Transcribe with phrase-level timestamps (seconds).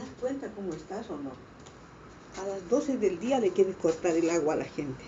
[0.00, 1.30] das cuenta cómo estás o no?
[2.40, 5.04] A las 12 del día le quieres cortar el agua a la gente.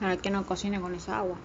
[0.00, 1.36] Para que no cocine con esa agua.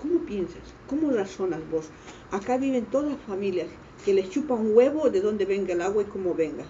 [0.00, 0.62] ¿Cómo piensas?
[0.88, 1.90] ¿Cómo razonas vos?
[2.30, 3.68] Acá viven todas familias
[4.04, 6.64] que les chupa un huevo de dónde venga el agua y cómo venga.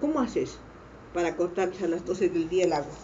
[0.00, 0.58] ¿Cómo haces
[1.14, 2.94] para cortarles a las 12 del día el agua?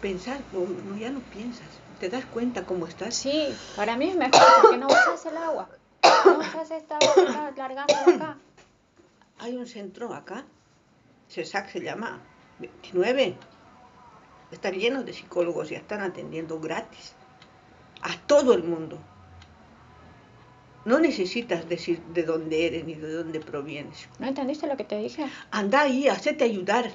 [0.00, 1.68] Pensar, no, no, ya no piensas.
[2.00, 3.14] ¿Te das cuenta cómo estás?
[3.14, 5.68] Sí, para mí es mejor porque no usas el agua.
[6.24, 8.36] No usas esta acá.
[9.38, 10.44] Hay un centro acá,
[11.28, 12.20] CESAC se llama,
[12.58, 13.36] 29.
[14.50, 17.14] Están llenos de psicólogos y están atendiendo gratis
[18.02, 18.98] a todo el mundo.
[20.84, 24.08] No necesitas decir de dónde eres ni de dónde provienes.
[24.18, 25.26] ¿No entendiste lo que te dije?
[25.50, 26.90] Anda ahí, hacete ayudar.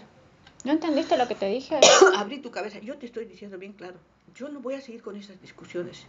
[0.63, 1.79] ¿No entendiste lo que te dije?
[2.17, 2.79] Abrí tu cabeza.
[2.79, 3.97] Yo te estoy diciendo bien claro.
[4.33, 6.07] Yo no voy a seguir con esas discusiones.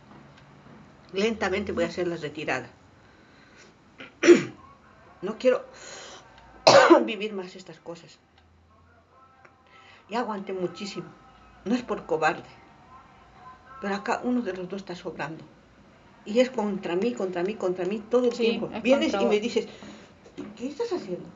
[1.13, 2.71] Lentamente voy a hacerlas retirada.
[5.25, 5.65] No quiero
[7.05, 8.19] vivir más estas cosas.
[10.09, 11.07] Ya aguanté muchísimo.
[11.65, 12.43] No es por cobarde.
[13.81, 15.43] Pero acá uno de los dos está sobrando.
[16.27, 18.71] Y es contra mí, contra mí, contra mí todo el Sí, tiempo.
[18.73, 19.67] es Vienes y me dices,
[20.57, 21.27] ¿qué estás haciendo?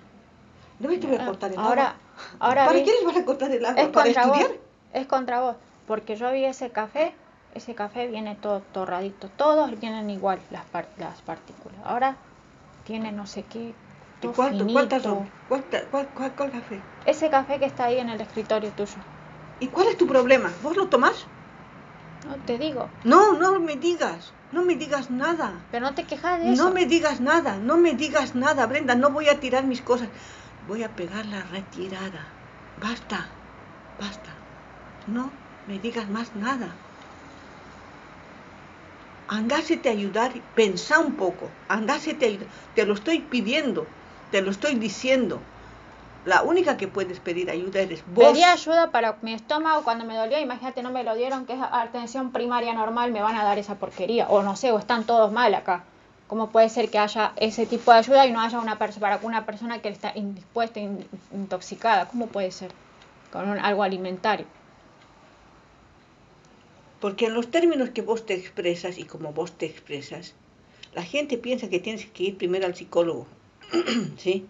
[0.79, 1.97] No me te voy a cortar el ahora- agua.
[2.39, 3.83] ahora ¿Para qué les vas a cortar el agua?
[3.83, 4.49] Es ¿Para estudiar?
[4.49, 4.57] vos.
[4.93, 5.57] Es contra vos.
[5.87, 7.15] Porque yo vi ese café.
[7.55, 9.29] Ese café viene todo torradito.
[9.31, 11.79] Todos vienen igual las, par- las partículas.
[11.85, 12.17] Ahora
[12.89, 13.65] tiene no sé qué.
[13.69, 13.75] ¿Y
[14.23, 15.19] todo cuánto- ¿Cuántas son?
[15.51, 16.79] ¿Cuánta- cuál, cuál- cuál café?
[17.13, 19.01] Ese café que está ahí en el escritorio tuyo.
[19.65, 20.51] ¿Y cuál es tu problema?
[20.65, 21.19] ¿Vos lo tomás?
[22.29, 22.83] No te digo.
[23.13, 24.23] No, no me digas.
[24.55, 25.49] No me digas nada.
[25.71, 26.63] Pero no te quejas de eso.
[26.65, 27.53] No me digas nada.
[27.69, 28.95] No me digas nada, Brenda.
[29.03, 30.09] No voy a tirar mis cosas.
[30.69, 32.23] Voy a pegar la retirada.
[32.85, 33.21] Basta.
[34.03, 34.33] Basta.
[35.17, 35.25] No
[35.67, 36.71] me digas más nada.
[39.29, 40.33] Andásete a ayudar.
[40.55, 41.49] Pensá un poco.
[41.69, 42.75] Andásete a.
[42.75, 43.87] Te lo estoy pidiendo.
[44.31, 45.41] Te lo estoy diciendo.
[46.25, 48.33] La única que puedes pedir ayuda eres vos.
[48.33, 51.59] Pedí ayuda para mi estómago cuando me dolía, imagínate, no me lo dieron, que es
[51.73, 54.29] atención primaria normal, me van a dar esa porquería.
[54.29, 55.85] O no sé, o están todos mal acá.
[56.27, 59.27] ¿Cómo puede ser que haya ese tipo de ayuda y no haya una persona para
[59.27, 62.07] una persona que está indispuesta, in- intoxicada?
[62.09, 62.71] ¿Cómo puede ser?
[63.33, 64.45] Con un- algo alimentario.
[67.01, 70.35] Porque en los términos que vos te expresas y como vos te expresas,
[70.95, 73.27] la gente piensa que tienes que ir primero al psicólogo.
[74.19, 74.47] ¿Sí?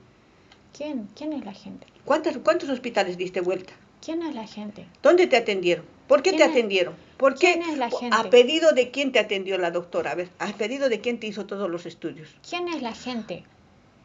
[0.76, 1.08] ¿Quién?
[1.16, 1.86] ¿Quién es la gente?
[2.04, 3.72] ¿Cuántos, ¿Cuántos hospitales diste vuelta?
[4.04, 4.86] ¿Quién es la gente?
[5.02, 5.84] ¿Dónde te atendieron?
[6.06, 6.94] ¿Por qué te ¿Quién es- atendieron?
[7.18, 7.54] ¿Por qué?
[7.54, 8.16] quién es la gente?
[8.16, 10.12] ¿A pedido de quién te atendió la doctora?
[10.12, 12.30] A ver, ¿a pedido de quién te hizo todos los estudios?
[12.48, 13.42] ¿Quién es la gente?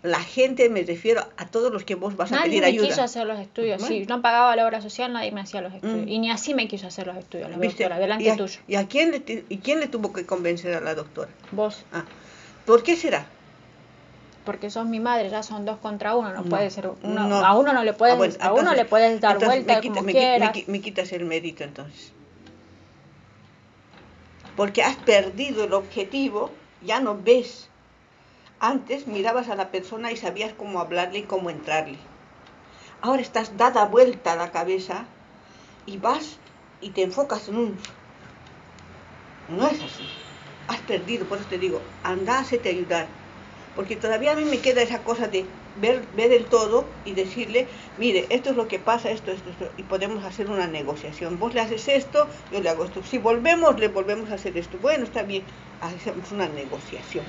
[0.04, 2.88] La gente, me refiero a todos los que vos vas a Nadie pedir me ayuda.
[2.88, 3.80] quiso hacer los estudios.
[3.80, 3.96] Bueno.
[3.96, 6.06] Si no pagaba la obra social, nadie me hacía los estudios.
[6.06, 6.10] Mm.
[6.10, 7.84] Y ni así me quiso hacer los estudios, la ¿Viste?
[7.84, 8.60] doctora, delante ¿Y a, tuyo.
[8.68, 11.30] ¿Y a quién le, y quién le tuvo que convencer a la doctora?
[11.52, 11.86] Vos.
[11.94, 12.04] Ah,
[12.66, 13.26] ¿Por qué será?
[14.46, 17.46] porque sos mi madre, ya son dos contra uno, no, No, puede ser uno, no.
[17.46, 19.94] a uno no le puedes, Ah, bueno, a uno le puedes dar vuelta me quita-
[19.94, 20.54] como me qui- quieras.
[20.54, 22.12] me me quitas el mérito entonces.
[24.58, 26.52] Porque has perdido el objetivo,
[26.82, 27.70] ya no ves.
[28.64, 31.98] Antes mirabas a la persona y sabías cómo hablarle y cómo entrarle.
[33.02, 35.04] Ahora estás dada vuelta a la cabeza
[35.86, 36.38] y vas
[36.80, 37.78] y te enfocas en un...
[39.50, 40.08] No es así.
[40.70, 43.08] Has perdido, por eso te digo, anda, hacete ayudar.
[43.76, 45.46] Porque todavía a mí me queda esa cosa de
[45.82, 47.68] ver, ver el todo y decirle,
[47.98, 51.38] mire, esto es lo que pasa, esto, esto, esto, y podemos hacer una negociación.
[51.38, 53.04] Vos le haces esto, yo le hago esto.
[53.04, 54.78] Si volvemos, le volvemos a hacer esto.
[54.78, 55.44] Bueno, está bien,
[55.82, 57.26] hacemos una negociación.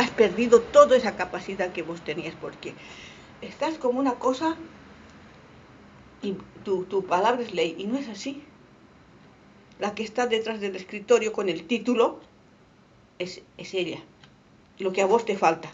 [0.00, 2.72] Has perdido toda esa capacidad que vos tenías porque
[3.42, 4.56] estás como una cosa
[6.22, 8.42] y tu, palabra es ley, y no es así.
[9.78, 12.20] La que está detrás del escritorio con el título
[13.18, 13.98] es, es ella
[14.78, 15.68] lo que a vos te falta.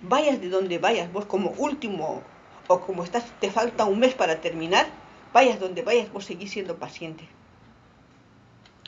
[0.00, 2.24] Vayas de donde vayas, vos como último
[2.66, 4.88] o como estás, te falta un mes para terminar,
[5.32, 7.24] vayas donde vayas, vos seguís siendo paciente.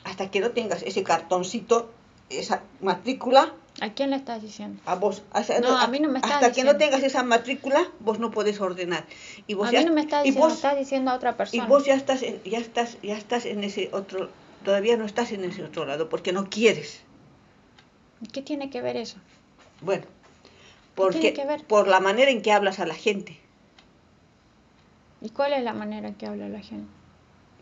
[0.03, 1.94] Hasta que no tengas ese cartoncito,
[2.29, 4.81] esa matrícula, ¿A quién le estás diciendo?
[4.85, 5.21] a vos.
[5.31, 8.31] hasta- No, a mí no me estás Hasta que no tengas esa matrícula, vos no
[8.31, 9.05] puedes ordenar.
[9.47, 11.31] Y vos a ya, mí no me estás y diciendo, vos- estás diciendo a otra
[11.31, 11.65] y persona.
[11.67, 14.29] vos ya estás, en, ya estás, ya estás en ese otro,
[14.63, 17.01] todavía no estás en ese otro lado porque no quieres.
[18.31, 19.17] ¿Qué tiene que ver eso?
[19.81, 20.11] Bueno, tiene
[20.95, 21.63] porque que ver?
[21.65, 23.37] por la manera en que hablas a la gente.
[25.21, 26.87] ¿Y cuál es la manera en que habla la gente?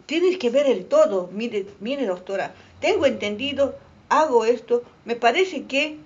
[0.05, 1.29] Tienes que ver el todo.
[1.31, 3.75] Mire, mire, doctora, tengo entendido,
[4.09, 5.99] hago esto, me parece que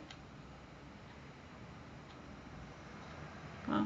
[3.70, 3.86] Ah.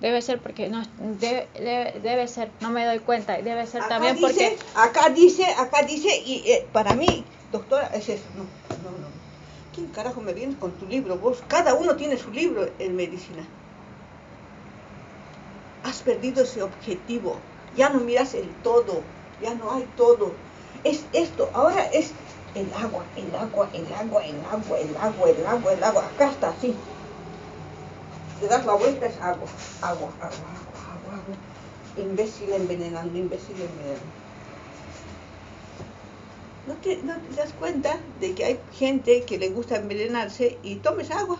[0.00, 3.90] Debe ser porque no debe, debe, debe ser, no me doy cuenta, debe ser acá
[3.90, 8.24] también dice, porque acá dice, acá dice y eh, para mí doctora, es eso.
[8.36, 8.44] No,
[8.84, 9.06] no, no.
[9.74, 11.16] ¿Quién carajo me vienes con tu libro?
[11.16, 13.46] Vos, cada uno tiene su libro en medicina.
[15.82, 17.40] Has perdido ese objetivo.
[17.76, 19.04] Ya no miras el todo.
[19.40, 20.36] Ya no hay todo.
[20.84, 21.50] Es esto.
[21.54, 22.12] Ahora es
[22.54, 26.06] el agua, el agua, el agua, el agua, el agua, el agua, el agua.
[26.06, 26.74] Acá está así.
[28.40, 29.48] Le das la vuelta, es agua,
[29.82, 31.36] agua, agua, agua, agua, agua.
[31.96, 34.20] Imbécil envenenando, imbécil envenenando.
[36.66, 40.76] ¿No te, ¿No te das cuenta de que hay gente que le gusta envenenarse y
[40.76, 41.38] tomes agua?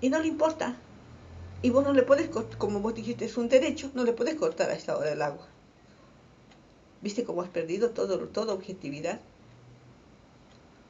[0.00, 0.76] Y no le importa.
[1.62, 4.70] Y vos no le puedes, como vos dijiste, es un derecho, no le puedes cortar
[4.70, 5.48] a esta hora el agua.
[7.00, 9.20] ¿Viste cómo has perdido todo, toda objetividad?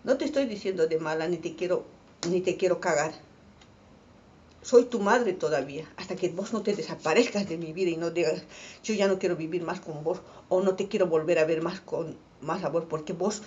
[0.05, 1.85] No te estoy diciendo de mala, ni te quiero,
[2.31, 3.13] ni te quiero cagar.
[4.63, 8.11] Soy tu madre todavía, hasta que vos no te desaparezcas de mi vida y no
[8.11, 8.43] digas,
[8.83, 11.63] yo ya no quiero vivir más con vos, o no te quiero volver a ver
[11.63, 13.43] más con más a vos, porque vos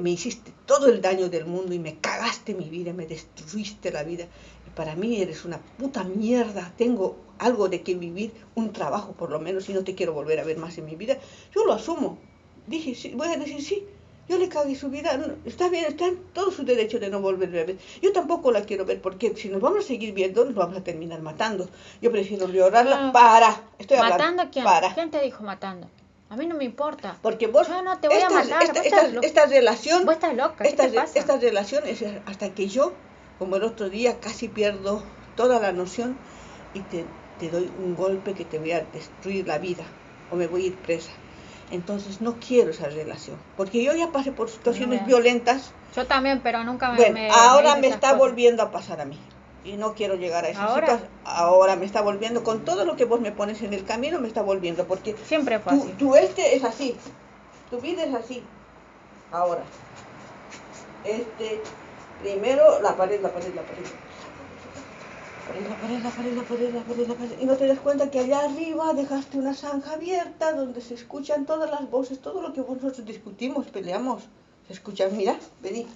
[0.00, 4.02] me hiciste todo el daño del mundo y me cagaste mi vida, me destruiste la
[4.02, 4.26] vida.
[4.66, 6.72] Y para mí eres una puta mierda.
[6.76, 10.40] Tengo algo de que vivir, un trabajo por lo menos, y no te quiero volver
[10.40, 11.18] a ver más en mi vida.
[11.54, 12.18] Yo lo asumo.
[12.66, 13.86] Dije, sí, voy a decir sí.
[14.28, 15.20] Yo le cagué su vida.
[15.44, 17.76] Está bien, está en todo su derecho de no volver a ver.
[18.00, 20.82] Yo tampoco la quiero ver porque si nos vamos a seguir viendo, nos vamos a
[20.82, 21.68] terminar matando.
[22.00, 23.08] Yo prefiero llorarla.
[23.08, 23.12] Ah.
[23.12, 23.62] para.
[23.78, 24.18] Estoy hablando.
[24.18, 24.64] ¿Matando a quién?
[24.64, 24.94] Para.
[24.94, 25.88] ¿Quién te dijo matando?
[26.30, 27.18] A mí no me importa.
[27.20, 27.68] Porque vos.
[27.68, 30.06] Yo no te voy a esta, matar, Esta, estás esta relación.
[30.06, 31.18] Vos estás loca, ¿qué Esta, te pasa?
[31.18, 32.94] esta relación es hasta que yo,
[33.38, 35.02] como el otro día, casi pierdo
[35.36, 36.16] toda la noción
[36.72, 37.04] y te,
[37.44, 39.84] te doy un golpe que te voy a destruir la vida
[40.30, 41.10] o me voy a ir presa.
[41.70, 43.36] Entonces no quiero esa relación.
[43.56, 45.72] Porque yo ya pasé por situaciones violentas.
[45.94, 46.96] Yo también, pero nunca me.
[46.96, 48.18] Bueno, me- ahora me esas está cosas.
[48.18, 49.18] volviendo a pasar a mí.
[49.64, 50.86] Y no quiero llegar a esa ¿Ahora?
[50.86, 51.08] situación.
[51.24, 54.28] Ahora me está volviendo, con todo lo que vos me pones en el camino, me
[54.28, 54.84] está volviendo.
[54.86, 55.92] Porque Siempre fue así.
[55.98, 56.96] tu este es así.
[57.70, 58.42] Tu vida es así.
[59.30, 59.64] Ahora.
[61.02, 61.62] Este,
[62.18, 63.84] primero la pared, la pared, la pared.
[65.44, 67.38] La pared, la pared, la pared, la pared, la pared, la pared.
[67.40, 71.44] Y no te das cuenta que allá arriba dejaste una zanja abierta donde se escuchan
[71.44, 74.22] todas las voces, todo lo que nosotros discutimos, peleamos.
[74.66, 75.86] Se escuchan, mira, vení.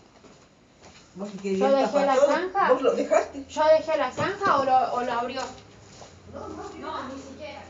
[1.15, 2.73] Vos querías Yo dejé la todo, zanja.
[2.73, 3.45] Vos lo dejaste.
[3.49, 5.41] ¿Yo dejé la zanja o lo, o lo abrió?
[6.35, 7.63] No, no, No, ni siquiera.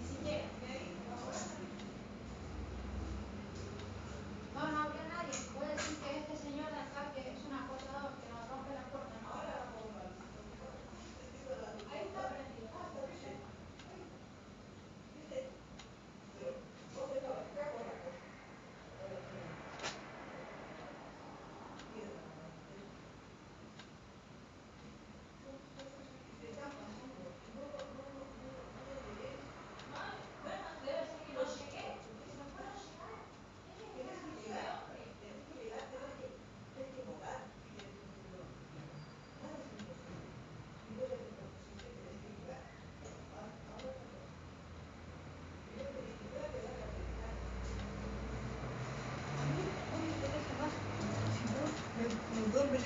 [0.00, 0.44] Ni siquiera.
[4.54, 5.34] No, no abrió nadie.
[5.56, 8.84] Puede decir que este señor de acá, que es un acosador, que nos rompe la
[8.92, 9.16] puerta.
[9.24, 10.12] No, ahora la pongo ahí.
[11.90, 12.66] Ahí está prendido.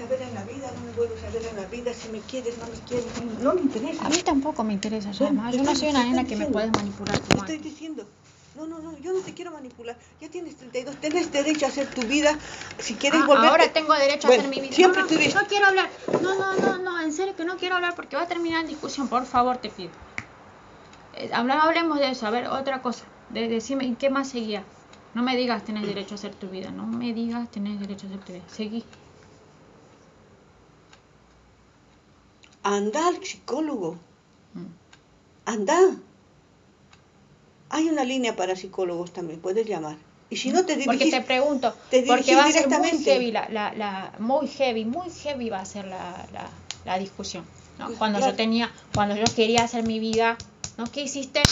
[0.00, 2.20] A ver en la vida, no me vuelves a ver en la vida, si me
[2.20, 3.06] quieres, no me quieres,
[3.42, 4.06] no me interesa.
[4.06, 5.54] A mí tampoco me interesa, Bueno, además.
[5.54, 8.06] Yo no soy una nena que me puedes manipular Te estoy diciendo.
[8.56, 9.96] No, no, no, yo no te quiero manipular.
[10.20, 12.36] Ya tienes 32, tenés derecho a hacer tu vida.
[12.78, 13.48] Si quieres Ah, volver.
[13.48, 14.74] ahora tengo derecho a Bueno, hacer mi vida.
[14.74, 15.34] Siempre no, no, tuviste.
[15.40, 15.88] no quiero hablar.
[16.20, 18.66] No, no, no, no, en serio que no quiero hablar porque va a terminar en
[18.68, 19.06] discusión.
[19.08, 19.90] Por favor, te pido.
[21.14, 22.26] Eh, hablemos de eso.
[22.26, 23.04] A ver, otra cosa.
[23.30, 24.64] De, decime, ¿en qué más seguía?
[25.14, 26.70] No me digas tenés derecho a hacer tu vida.
[26.70, 28.44] No me digas tenés derecho a hacer tu vida.
[28.48, 28.84] Seguí.
[32.62, 33.96] Anda al psicólogo.
[34.54, 34.66] Mm.
[35.46, 35.78] Anda.
[37.70, 39.96] Hay una línea para psicólogos también, puedes llamar.
[40.28, 43.32] Y si no te Porque dirigís, te pregunto, te porque va a ser muy heavy,
[43.32, 46.48] la, la, la- muy heavy, muy heavy va a ser la, la,
[46.84, 47.44] la discusión.
[47.78, 47.86] ¿no?
[47.86, 48.32] Pues, Cuando claro.
[48.32, 50.36] yo tenía, cuando yo quería hacer mi vida,
[50.78, 50.84] ¿no?
[50.90, 51.42] ¿Qué hiciste?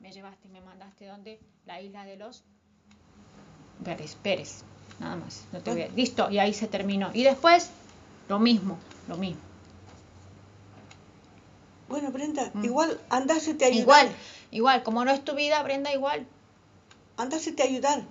[0.00, 2.42] Me llevaste, me mandaste donde la isla de los
[3.84, 4.62] Pérez, Pérez,
[4.98, 5.44] nada más.
[5.52, 7.10] No te voy a- Listo, y ahí se terminó.
[7.14, 7.70] Y después,
[8.28, 9.40] lo mismo, lo mismo.
[11.88, 12.64] Bueno, Brenda, Mm.
[12.64, 13.82] igual andásete a ayudar.
[13.82, 14.08] Igual,
[14.50, 16.26] igual, como no es tu vida, Brenda, igual.
[17.16, 18.02] Andásete a ayudar.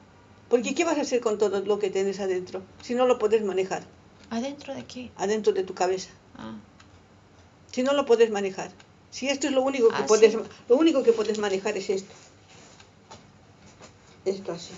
[0.49, 2.61] Porque ¿qué vas a hacer con todo lo que tienes adentro?
[2.81, 3.83] Si no lo puedes manejar,
[4.29, 5.11] ¿Adentro de qué?
[5.17, 6.09] adentro de tu cabeza.
[6.37, 6.53] Ah,
[7.71, 8.71] Si no lo puedes manejar.
[9.11, 10.39] Si esto es lo único que Ah, puedes, sí.
[10.69, 12.13] lo único que puedes manejar es esto.
[14.25, 14.73] Esto así.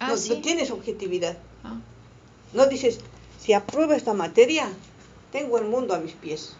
[0.00, 0.30] ah no, sí.
[0.30, 1.36] no tienes objetividad.
[1.64, 1.76] Ah.
[2.52, 2.98] No dices,
[3.40, 4.68] si apruebo esta materia,
[5.30, 6.56] tengo el mundo a mis pies.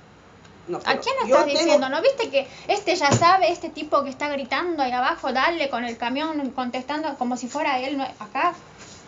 [0.68, 1.88] No, ¿A quién estás tengo- diciendo?
[1.88, 5.84] ¿No viste que este ya sabe, este tipo que está gritando ahí abajo, dale con
[5.84, 8.54] el camión contestando como si fuera él acá,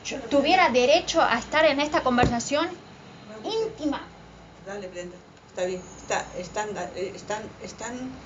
[0.05, 2.69] Yo no- tuviera derecho a estar en esta conversación
[3.45, 4.09] íntima?
[4.67, 5.17] Dale, Brenda.
[5.49, 5.83] Está bien.
[5.97, 8.19] Está, están, eh, están, están,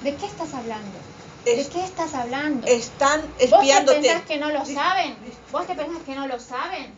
[0.00, 0.98] ¿De qué estás hablando?
[1.44, 2.66] Es- ¿De qué estás hablando?
[2.66, 4.00] están ¿Vos te espiándote.
[4.00, 5.16] pensás que no lo saben?
[5.50, 6.94] ¿Vos te pensás que no lo saben?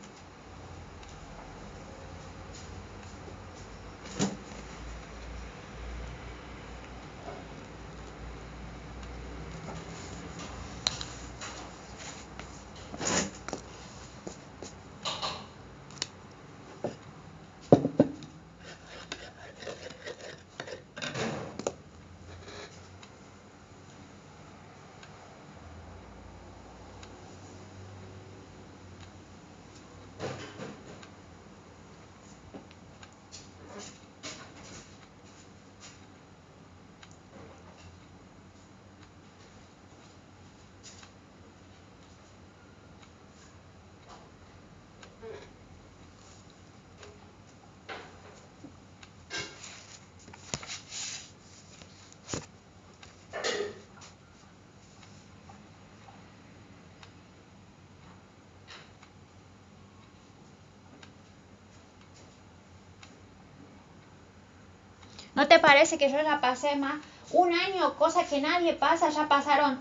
[65.35, 66.95] ¿No te parece que yo ya pasé más
[67.33, 69.79] un año, cosa que nadie pasa, ya pasaron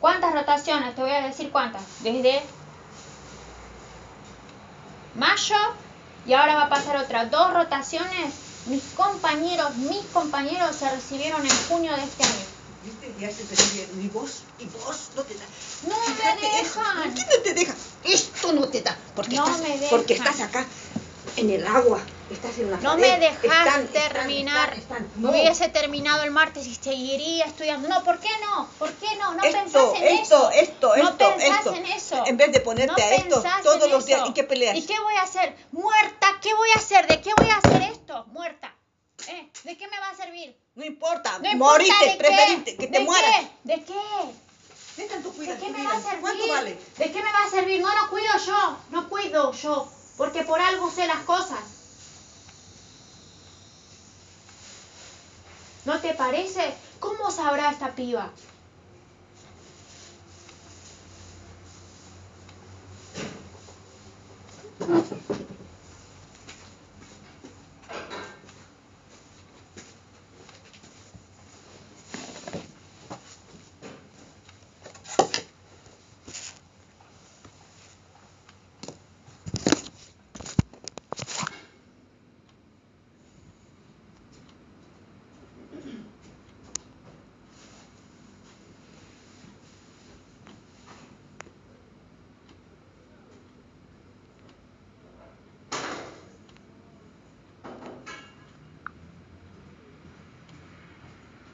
[0.00, 0.94] cuántas rotaciones?
[0.94, 1.82] Te voy a decir cuántas.
[2.02, 2.42] Desde
[5.14, 5.56] mayo
[6.26, 8.34] y ahora va a pasar otras dos rotaciones.
[8.66, 12.34] Mis compañeros, mis compañeros se recibieron en junio de este año.
[12.84, 13.14] ¿Viste?
[13.20, 13.42] Ya se.
[14.00, 15.44] Y vos, y vos, no te da.
[15.88, 16.80] No me eso.
[16.80, 17.02] dejan.
[17.04, 17.74] ¿Por qué no te deja?
[18.04, 18.96] Esto no te da.
[19.14, 20.64] Porque, No estás, me porque estás acá
[21.36, 22.00] en el agua.
[22.30, 24.68] Estás en la No pared, me dejas están, terminar.
[24.76, 25.22] están, están.
[25.22, 25.30] No.
[25.30, 27.88] Hubiese terminado el martes y seguiría estudiando.
[27.88, 28.68] No, ¿por qué no?
[28.80, 29.32] ¿Por qué no?
[29.34, 30.50] No esto, pensás en esto, eso.
[30.50, 31.74] esto, no esto, pensás esto.
[31.74, 32.24] en eso.
[32.26, 34.22] En vez de ponerte No a esto todos los días.
[34.28, 34.76] ¿Y qué peleas?
[34.76, 35.56] ¿Y qué voy a hacer?
[35.70, 37.06] Muerta, ¿qué voy a hacer?
[37.06, 38.24] ¿De qué voy a hacer esto?
[38.32, 38.74] Muerta.
[39.28, 39.48] ¿Eh?
[39.62, 40.56] ¿De qué me va a servir?
[40.74, 41.84] No importa, No importa
[42.18, 42.76] preferite, qué.
[42.76, 43.30] que te ¿De mueras.
[43.40, 43.48] qué?
[43.74, 43.94] ¿De qué?
[44.96, 45.90] ¿Qué tanto ¿De qué me vida?
[45.90, 46.20] va a servir?
[46.20, 46.78] ¿Cuánto vale?
[46.98, 47.80] ¿De qué me va a servir?
[47.80, 48.76] No, no cuido yo.
[48.90, 49.88] No cuido yo.
[50.16, 51.60] Porque por algo sé las cosas.
[55.86, 56.74] ¿No te parece?
[56.98, 58.32] ¿Cómo sabrá esta piba?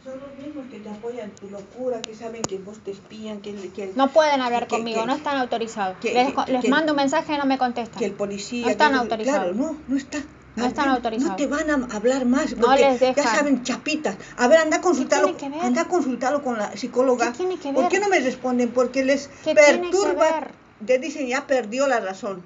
[0.03, 3.51] Son los mismos que te apoyan tu locura, que saben que vos te espían, que
[3.51, 5.97] el, que el, No pueden hablar que- conmigo, que- no están autorizados.
[6.03, 7.99] les les mando un mensaje y no me contestan.
[7.99, 8.65] que el policía...
[8.67, 9.53] No están autorizados.
[9.53, 10.19] Claro, no, no está.
[10.55, 11.37] No están No autorizados.
[11.37, 13.25] te van a hablar más No porque les dejan.
[13.25, 14.17] ya saben chapitas.
[14.37, 17.33] A ver, anda a consultarlo, anda a consultarlo con la psicóloga.
[17.33, 18.69] ¿Qué tiene que ¿Por qué no me responden?
[18.71, 20.49] Porque les ¿Qué tiene que perturba.
[20.87, 22.45] Te dicen ya perdió la razón.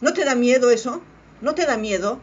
[0.00, 1.00] ¿No te da miedo eso?
[1.40, 2.20] ¿No te da miedo?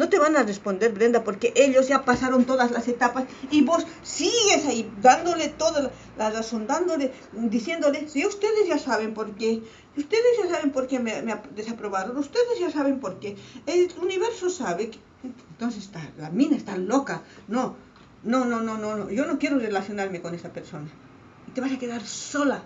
[0.00, 3.86] No te van a responder, Brenda, porque ellos ya pasaron todas las etapas y vos
[4.02, 9.62] sigues ahí dándole toda la, razón, dándole, diciéndole, si ustedes ya saben por qué,
[9.98, 13.92] ustedes ya saben por qué me, me ap- desaprobaron, ustedes ya saben por qué, el
[14.00, 14.98] universo sabe que...
[15.50, 17.76] Entonces está, la mina está loca, no,
[18.24, 20.88] no, no, no, no, no, yo no quiero relacionarme con esa persona.
[21.46, 22.62] Y te vas a quedar sola.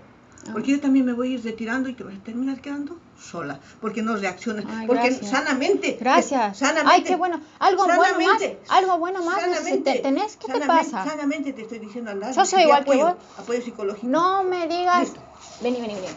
[0.53, 3.59] Porque yo también me voy a ir retirando y te vas a terminar quedando sola,
[3.81, 5.31] porque no reaccionas, Ay, porque gracias.
[5.31, 6.59] sanamente, Gracias.
[6.59, 7.41] sanamente, Ay, qué bueno.
[7.59, 8.43] Algo bueno más.
[8.69, 9.41] Algo bueno más.
[9.41, 10.37] sanamente, te- ¿Tenés?
[10.37, 11.05] ¿Qué te pasa?
[11.05, 12.35] Sanamente te estoy diciendo andar.
[12.35, 13.17] Yo soy igual que apoyo, vos.
[13.37, 14.07] Apoyo psicológico.
[14.09, 15.01] No me digas.
[15.01, 15.21] Listo.
[15.61, 16.09] Vení, vení, vení.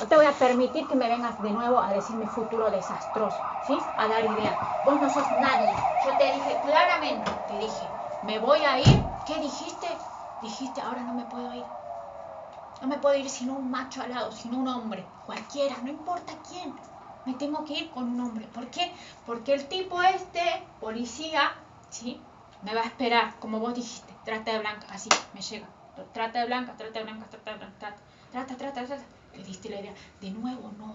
[0.00, 3.42] No te voy a permitir que me vengas de nuevo a decir mi futuro desastroso,
[3.60, 3.84] ¿sí?
[3.96, 4.56] A dar ideas.
[4.84, 5.68] Vos no sos nadie.
[6.02, 7.90] Yo te dije claramente, te dije,
[8.22, 9.04] me voy a ir.
[9.26, 9.86] ¿Qué dijiste?
[10.40, 11.66] Dijiste, ahora no me puedo ir.
[12.80, 16.32] No me puedo ir sin un macho al lado, sin un hombre, cualquiera, no importa
[16.48, 16.74] quién.
[17.26, 18.46] Me tengo que ir con un hombre.
[18.46, 18.92] ¿Por qué?
[19.26, 20.40] Porque el tipo este,
[20.80, 21.52] policía,
[21.90, 22.18] ¿sí?
[22.62, 25.68] Me va a esperar, como vos dijiste, trata de blanca, así, me llega.
[26.14, 27.96] Trata de blanca, trata de blanca, trata de blanca, trata,
[28.32, 29.04] trata, trata, trata.
[29.34, 29.94] Le diste la idea.
[30.20, 30.94] De nuevo, no.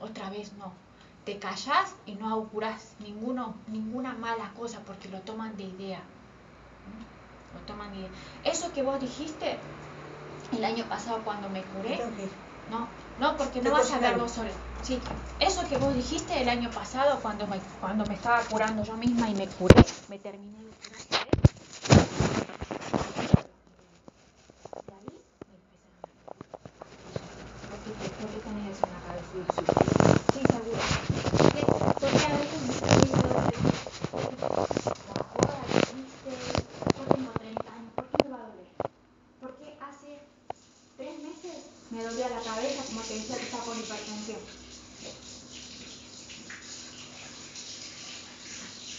[0.00, 0.72] Otra vez, no.
[1.24, 6.00] te callás y no augurás ninguno, ninguna mala cosa porque lo toman de idea.
[7.52, 8.10] Lo toman de idea.
[8.44, 9.58] Eso que vos dijiste
[10.56, 12.00] el año pasado cuando me curé,
[12.70, 14.50] no, no, porque no vas a ver vos sola.
[14.82, 15.00] Sí,
[15.40, 19.28] eso que vos dijiste el año pasado cuando me, cuando me estaba curando yo misma
[19.28, 21.28] y me curé, me terminé de curar.
[24.86, 25.98] Y ahí me empecé a
[27.68, 29.28] ¿Por qué, ¿Por qué tenés eso en la cabeza?
[30.32, 30.80] Sí, seguro.
[31.54, 31.62] ¿Qué?
[31.66, 33.28] Porque a veces me estoy viendo
[35.08, 36.32] la joda que hiciste,
[36.96, 38.72] yo tengo 30 años, ¿por qué me va a doler?
[39.40, 40.20] Porque hace
[40.96, 41.56] tres meses
[41.90, 44.38] me dolía la cabeza, como te decía que estaba con hipertensión.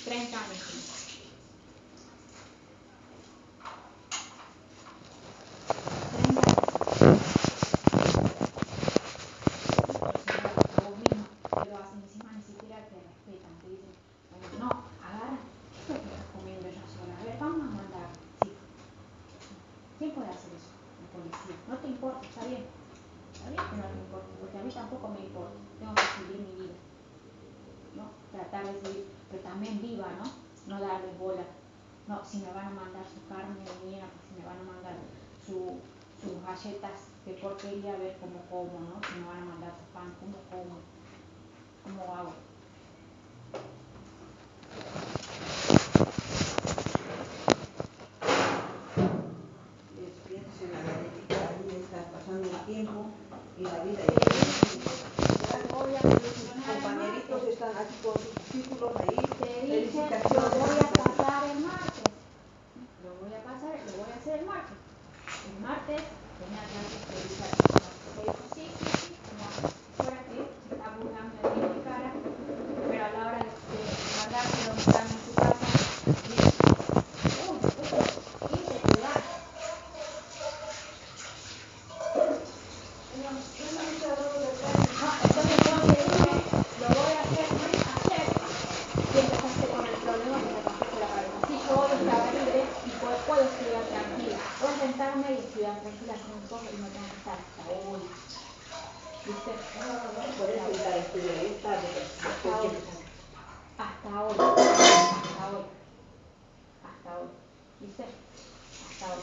[0.05, 0.89] 30 años.
[37.59, 39.01] Porquería, ver cómo como, ¿no?
[39.07, 40.79] Si me van a mandar su pan, cómo como,
[41.83, 42.33] cómo hago.
[50.27, 52.99] Piensa en la galletita, ahí está pasando el tiempo
[53.57, 54.03] y la vida
[56.03, 59.17] Tus compañeritos están aquí con sus títulos ahí.
[59.39, 62.09] Te dije, lo voy a pasar el martes.
[63.03, 64.77] Lo voy a pasar, lo voy a hacer el martes.
[65.47, 66.03] El martes
[66.39, 67.69] tenía clases de
[68.21, 69.45] dijo, sí, sí, sí, como
[69.97, 72.11] fuera que se está burlando de mi cara,
[72.89, 73.81] pero a la hora de, de
[74.15, 75.67] guardárselo, mostrarme en su casa,
[76.27, 76.57] dice,
[77.47, 77.99] uy, esto,
[78.47, 79.19] quince cuidar.
[83.19, 83.29] No,
[85.23, 86.35] entonces yo le dije,
[86.79, 87.47] lo voy a hacer
[88.07, 88.27] ayer,
[88.95, 91.37] y empezaste con el problema que me rompiste la cabeza.
[91.47, 96.15] Sí, yo hoy estaba libre y puedo, puedo estudiar tranquila, puedo sentarme y estudiar tranquila
[96.71, 98.01] y no tengo que estar hasta hoy.
[99.25, 99.51] ¿Viste?
[100.37, 100.61] Puedes
[101.29, 101.71] estudiar esta
[102.29, 102.69] hasta hoy.
[103.77, 104.35] Hasta hoy.
[104.39, 105.63] Hasta hoy.
[106.83, 107.27] Hasta hoy.
[107.79, 108.03] ¿Viste?
[108.03, 109.21] Hasta hoy.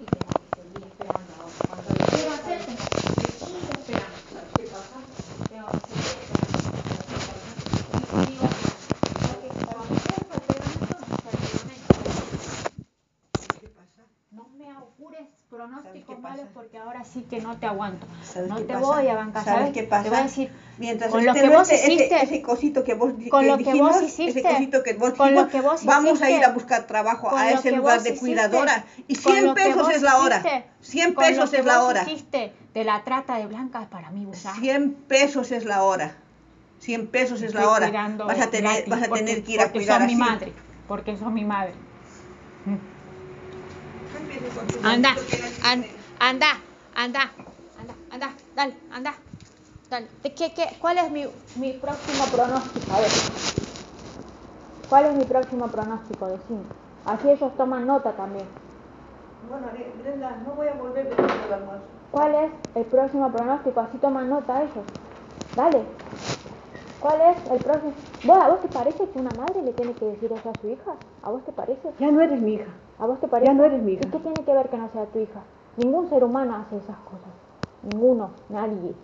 [0.00, 1.58] Y tengo que seguir esperando ahora.
[1.68, 3.00] Cuando lo quiero hacer, tengo que
[3.44, 4.18] seguir esperando.
[4.56, 4.98] ¿Qué pasa?
[5.48, 6.50] Tengo que seguir esperando.
[13.50, 18.06] Porque cuando pegamento, no me augures pronósticos malos porque ahora sí que no te aguanto.
[18.22, 19.44] ¿Sabes No te voy a bancar.
[19.44, 19.74] ¿Sabes ¿sabes?
[19.74, 20.02] qué pasa?
[20.04, 22.42] Te voy a decir, Mientras con lo este que no vos esté- hiciste, ese, ese
[22.42, 24.42] cosito que vos con lo que vos ese hiciste,
[25.84, 29.44] vamos a ir a buscar trabajo a ese lugar de hiciste, cuidadora y con 100
[29.46, 30.36] lo que pesos es la hora.
[30.38, 32.06] hiciste, 100 con lo pesos es la hora.
[32.72, 34.54] de la trata de blancas para mí, Busa.
[34.54, 36.16] 100 pesos es la hora.
[36.78, 37.90] 100 pesos es la hora.
[38.16, 40.52] Vas a tener, gratis vas a porque- tener que ir a cuidar sos mi madre,
[40.88, 41.74] porque sos mi madre.
[44.82, 45.14] Anda,
[45.62, 45.86] anda,
[46.18, 46.48] anda,
[46.94, 47.30] anda,
[48.10, 49.14] anda, dale, anda,
[49.90, 50.08] dale.
[50.22, 51.26] ¿De ¿Qué, qué, cuál es mi,
[51.56, 52.92] mi próximo pronóstico?
[52.94, 53.10] A ver.
[54.88, 56.26] ¿Cuál es mi próximo pronóstico?
[56.26, 56.62] Decime.
[57.04, 58.46] Así ellos toman nota también.
[59.48, 59.66] Bueno,
[60.02, 61.84] Brenda, no voy a volver después del almuerzo.
[62.10, 63.80] ¿Cuál es el próximo pronóstico?
[63.80, 64.84] Así toman nota ellos.
[65.56, 65.84] Dale.
[67.00, 67.92] ¿Cuál es el próximo?
[68.24, 70.68] ¿Vos, ¿A vos te parece que una madre le tiene que decir eso a su
[70.68, 70.92] hija?
[71.22, 71.88] ¿A vos te parece?
[71.98, 72.70] Ya no eres mi hija.
[72.98, 73.50] ¿A vos te parece?
[73.50, 74.04] Ya no eres mi hija.
[74.04, 75.40] ¿Y qué tiene que ver que no sea tu hija?
[75.78, 77.32] Ningún ser humano hace esas cosas.
[77.82, 78.94] Ninguno, nadie.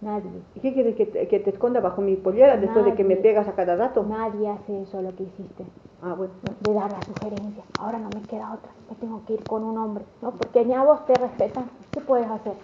[0.00, 0.30] Nadie.
[0.54, 3.16] ¿Y qué quieres que te, que te esconda bajo mi pollera después de que me
[3.16, 3.22] Nadie.
[3.22, 4.02] pegas a cada rato?
[4.02, 5.64] Nadie hace eso lo que hiciste.
[6.02, 6.32] Ah, bueno.
[6.60, 7.62] De dar la sugerencia.
[7.78, 8.70] Ahora no me queda otra.
[8.88, 10.04] Me tengo que ir con un hombre.
[10.22, 11.64] No, porque ni a vos te respetan.
[11.92, 12.54] ¿Qué puedes hacer?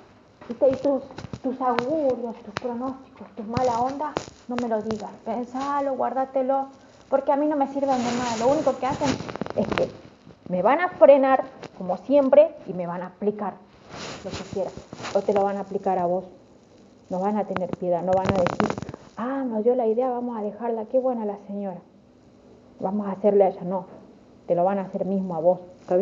[0.49, 0.69] ¿Viste?
[0.69, 1.03] Y tus,
[1.43, 4.13] tus augurios, tus pronósticos, tus mala onda,
[4.49, 5.11] no me lo digas.
[5.25, 6.69] Pensalo, guárdatelo.
[7.11, 8.37] Porque a mí no me sirven de nada.
[8.41, 9.09] Lo único que hacen
[9.57, 9.89] es que
[10.49, 11.45] me van a frenar,
[11.77, 13.55] como siempre, y me van a aplicar
[14.25, 14.73] lo que quieran.
[15.15, 16.25] O te lo van a aplicar a vos.
[17.11, 18.69] No van a tener piedad, no van a decir,
[19.17, 21.81] ah, nos dio la idea, vamos a dejarla, qué buena la señora.
[22.81, 23.87] Vamos a hacerle a ella, no.
[24.47, 25.61] Te lo van a hacer mismo a vos.
[25.81, 25.97] ¿Está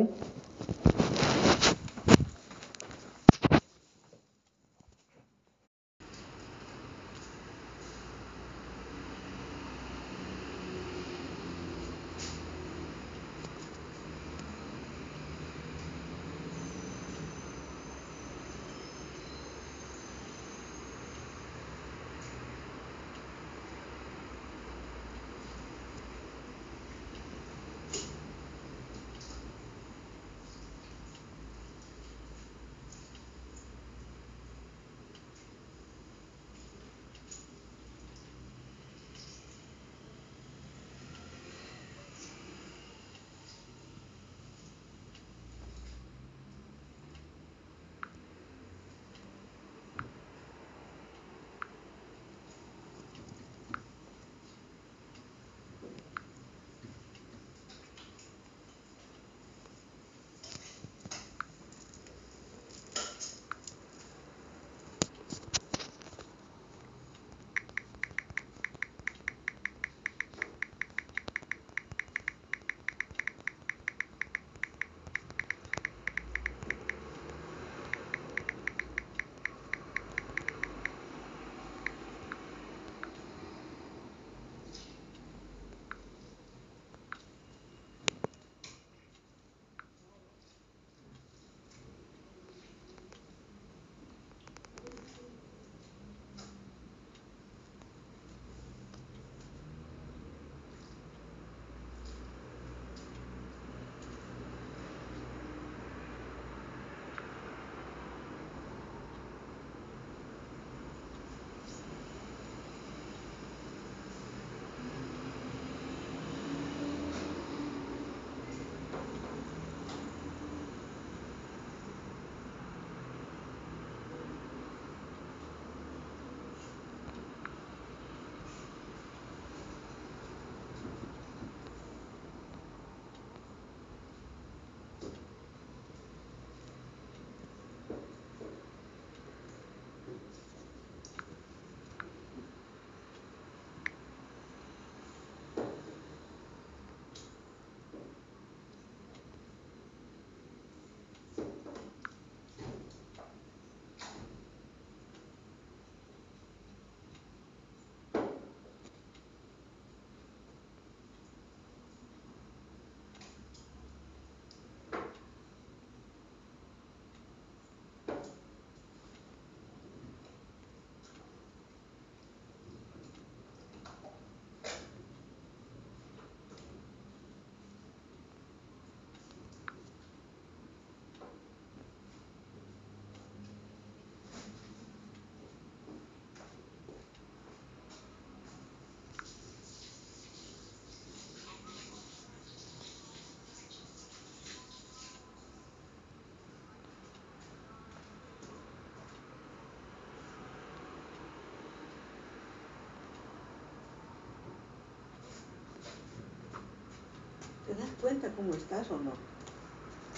[207.67, 209.13] ¿Te das cuenta cómo estás o no?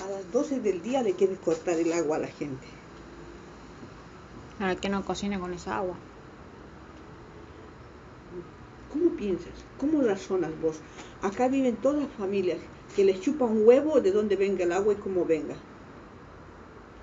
[0.04, 2.66] A las 12 del día le quieres cortar el agua a la gente.
[4.58, 5.96] Para que no cocine con esa agua.
[8.92, 9.52] ¿Cómo piensas?
[9.78, 10.76] ¿Cómo razonas vos?
[11.22, 12.58] Acá viven todas las familias
[12.96, 15.54] que les chupa un huevo de dónde venga el agua y cómo venga.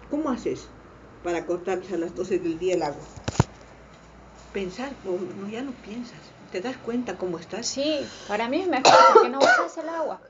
[0.09, 0.67] ¿Cómo haces
[1.23, 3.03] para cortarse a las 12 del día el agua?
[4.51, 6.19] Pensar, no, no, ya no piensas.
[6.51, 7.65] ¿Te das cuenta cómo estás?
[7.65, 10.21] Sí, para mí es mejor porque no usas el agua.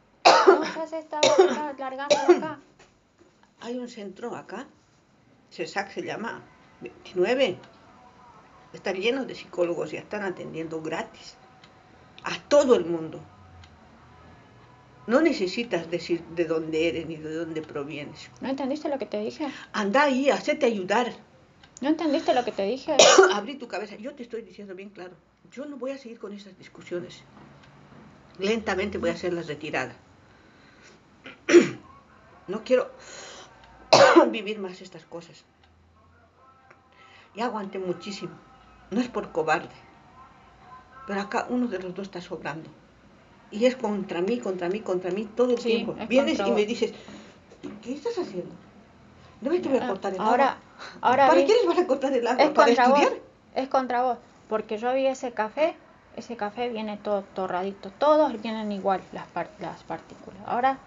[0.47, 2.59] No usas esta agua que está largando acá.
[3.61, 4.67] Hay un centro acá,
[5.51, 6.41] CESAC se llama,
[6.81, 7.57] 29.
[8.73, 11.37] Está lleno de psicólogos y están atendiendo gratis
[12.23, 13.21] a todo el mundo.
[15.05, 18.29] No necesitas decir de dónde eres ni de dónde provienes.
[18.41, 19.47] ¿No entendiste lo que te dije?
[19.73, 21.13] Anda ahí, hacete ayudar.
[21.81, 22.95] ¿No entendiste lo que te dije?
[23.33, 23.95] Abrí tu cabeza.
[23.97, 25.15] Yo te estoy diciendo bien claro.
[25.51, 27.21] Yo no voy a seguir con esas discusiones.
[28.39, 29.95] Lentamente voy a hacerlas retiradas.
[32.47, 32.91] No quiero
[34.29, 35.43] vivir más estas cosas.
[37.35, 38.33] Ya aguanté muchísimo.
[38.91, 39.69] No es por cobarde.
[41.07, 42.69] Pero acá uno de los dos está sobrando.
[43.51, 45.95] Y es contra mí, contra mí, contra mí todo el Sí, tiempo.
[45.99, 46.93] es Vienes y me dices,
[47.81, 48.53] ¿qué estás haciendo?
[49.41, 50.57] No me te voy a Ah, cortar el ahora- agua.
[51.01, 52.43] ahora ¿Para vi- qué les vas a cortar el agua?
[52.43, 53.09] Es ¿Para estudiar?
[53.09, 53.19] vos.
[53.55, 54.17] Es contra vos.
[54.49, 55.75] Porque yo vi ese café,
[56.15, 57.91] ese café viene todo torradito.
[57.91, 60.41] Todos vienen igual las, par- las partículas.
[60.45, 60.77] Ahora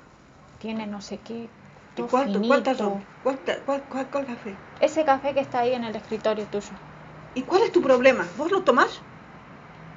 [0.59, 1.51] tiene no sé qué.
[1.97, 3.07] ¿Y cuánto- cuántas son?
[3.23, 4.59] ¿Cuánta- cuál, cuál- cuál café?
[4.81, 6.77] Ese café que está ahí en el escritorio tuyo.
[7.35, 8.27] ¿Y cuál es tu problema?
[8.37, 9.03] ¿Vos lo tomás?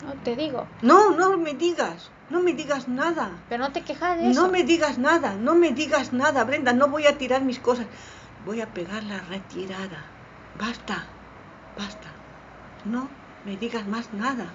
[0.03, 0.67] No te digo.
[0.81, 2.11] No, no me digas.
[2.29, 3.43] No me digas nada.
[3.49, 4.41] Pero no te quejas de eso.
[4.43, 5.35] No me digas nada.
[5.35, 6.73] No me digas nada, Brenda.
[6.73, 7.87] No voy a tirar mis cosas.
[8.39, 10.01] Voy a pegar la retirada.
[10.53, 10.97] Basta.
[11.75, 12.09] Basta.
[12.83, 13.01] No
[13.43, 14.47] me digas más nada.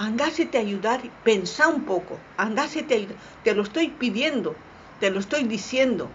[0.00, 1.02] Andásete a ayudar.
[1.22, 2.16] Pensá un poco.
[2.38, 3.16] Andásete a ayudar.
[3.44, 4.56] Te lo estoy pidiendo.
[4.98, 6.08] Te lo estoy diciendo.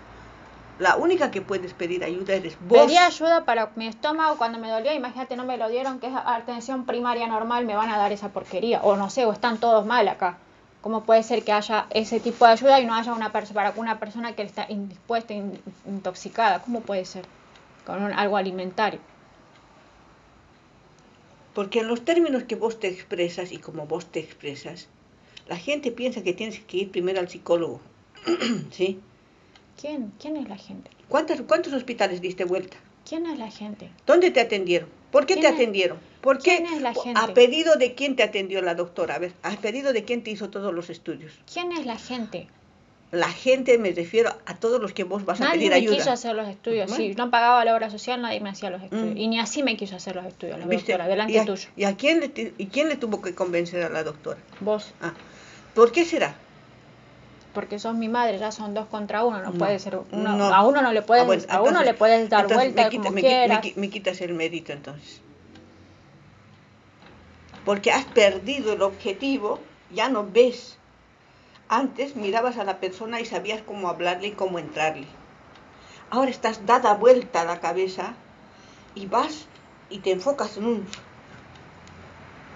[0.80, 2.80] La única que puedes pedir ayuda eres vos.
[2.88, 6.14] Pedí ayuda para mi estómago cuando me dolía, imagínate, no me lo dieron, que es
[6.26, 8.82] atención primaria normal, me van a dar esa porquería.
[8.82, 10.38] O no sé, o están todos mal acá.
[10.82, 13.74] ¿Cómo puede ser que haya ese tipo de ayuda y no haya una persona para
[13.80, 16.60] una persona que está indispuesta, in- intoxicada?
[16.60, 17.26] ¿Cómo puede ser?
[17.86, 19.00] Con un- algo alimentario.
[21.56, 24.88] Porque en los términos que vos te expresas y como vos te expresas,
[25.48, 27.82] la gente piensa que tienes que ir primero al psicólogo.
[28.72, 29.00] ¿Sí?
[29.80, 30.12] ¿Quién?
[30.20, 30.92] ¿Quién es la gente?
[31.10, 32.78] ¿Cuántos, ¿Cuántos hospitales diste vuelta?
[33.08, 33.90] ¿Quién es la gente?
[34.06, 34.90] ¿Dónde te atendieron?
[35.12, 35.98] ¿Por qué te ¿Quién es- atendieron?
[36.22, 36.58] ¿Por qué?
[36.58, 37.20] quién es la gente?
[37.20, 39.16] ¿A pedido de quién te atendió la doctora?
[39.16, 41.34] A ver, ¿a pedido de quién te hizo todos los estudios?
[41.52, 42.48] ¿Quién es la gente?
[43.16, 45.96] La gente, me refiero a todos los que vos vas a Nadie pedir me ayuda.
[45.98, 46.90] quiso hacer los estudios.
[46.90, 47.04] Bueno.
[47.04, 49.16] Si no pagaba la obra social, nadie me hacía los estudios.
[49.16, 49.18] Mm.
[49.18, 50.92] Y ni así me quiso hacer los estudios, la ¿Viste?
[50.92, 51.70] doctora, delante ¿Y a, tuyo.
[51.76, 54.38] ¿Y a quién le, y quién le tuvo que convencer a la doctora?
[54.60, 54.94] Vos.
[55.02, 55.14] Ah,
[55.74, 56.36] ¿Por qué será?
[57.54, 60.54] porque sos mi madre, ya son dos contra uno, no, No, puede ser uno, no.
[60.54, 63.04] a uno no le puedes, Ah, bueno, a uno le puedes dar vuelta me quita-
[63.04, 63.64] como me qui- me quieras.
[63.64, 65.22] qui- me quitas el mérito entonces.
[67.64, 69.60] Porque has perdido el objetivo,
[69.92, 70.78] ya no ves.
[71.68, 75.08] Antes mirabas a la persona y sabías cómo hablarle y cómo entrarle.
[76.12, 78.14] Ahora estás dada vuelta a la cabeza
[78.94, 79.48] y vas
[79.90, 80.88] y te enfocas en un...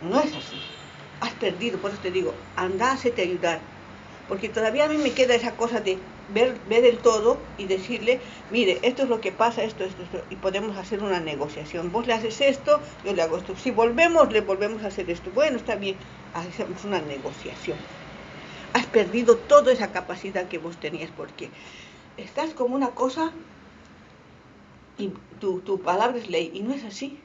[0.02, 0.62] No es así.
[1.22, 3.60] Has perdido, por eso te digo, anda, hacete ayudar.
[4.28, 5.98] Porque todavía a mí me queda esa cosa de
[6.32, 10.24] ver, ver el todo y decirle, mire, esto es lo que pasa, esto, esto, esto,
[10.30, 11.92] y podemos hacer una negociación.
[11.92, 13.56] Vos le haces esto, yo le hago esto.
[13.56, 15.32] Si volvemos, le volvemos a hacer esto.
[15.32, 15.98] Bueno, está bien,
[16.36, 17.78] hacemos una negociación.
[18.74, 21.50] Has perdido toda esa capacidad que vos tenías porque
[22.18, 23.32] estás como una cosa
[24.98, 27.20] y tu, palabra es ley, y no es así.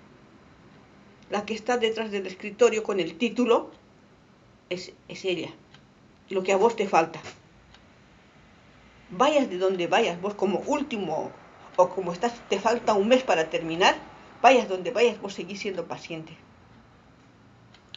[1.30, 3.70] La que está detrás del escritorio con el título
[4.70, 5.50] es, es ella
[6.30, 7.20] lo que a vos te falta.
[9.10, 11.30] Vayas de donde vayas, vos como último
[11.76, 13.96] o como estás, te falta un mes para terminar,
[14.40, 16.36] vayas donde vayas, vos seguís siendo paciente.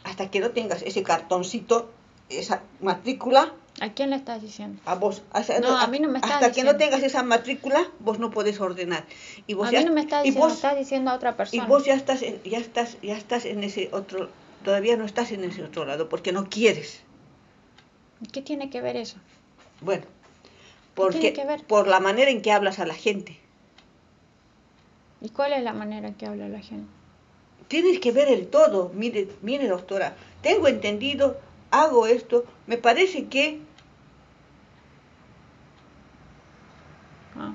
[0.04, 1.90] Hasta que no tengas ese cartoncito,
[2.28, 4.80] esa matrícula, ¿A quién le estás diciendo?
[4.86, 5.22] a vos.
[5.32, 8.30] hasta- No, a mí no me estás Hasta que no tengas esa matrícula, vos no
[8.32, 9.04] puedes ordenar.
[9.46, 11.30] Y vos A ya, mí no me estás y diciendo, vos- estás diciendo a otra
[11.30, 11.66] y persona.
[11.66, 14.30] vos ya estás, en, ya estás, ya estás en ese otro,
[14.64, 17.02] todavía no estás en ese otro lado porque no quieres.
[18.32, 19.18] ¿Qué tiene que ver eso?
[19.80, 20.10] Bueno, tiene
[20.96, 21.62] porque que ver?
[21.64, 23.38] por la manera en que hablas a la gente.
[25.20, 26.88] ¿Y cuál es la manera en que habla la gente?
[27.68, 28.90] Tienes que ver el todo.
[28.94, 31.38] Mire, mire, doctora, tengo entendido,
[31.70, 33.60] hago esto, me parece que
[37.36, 37.52] Ah.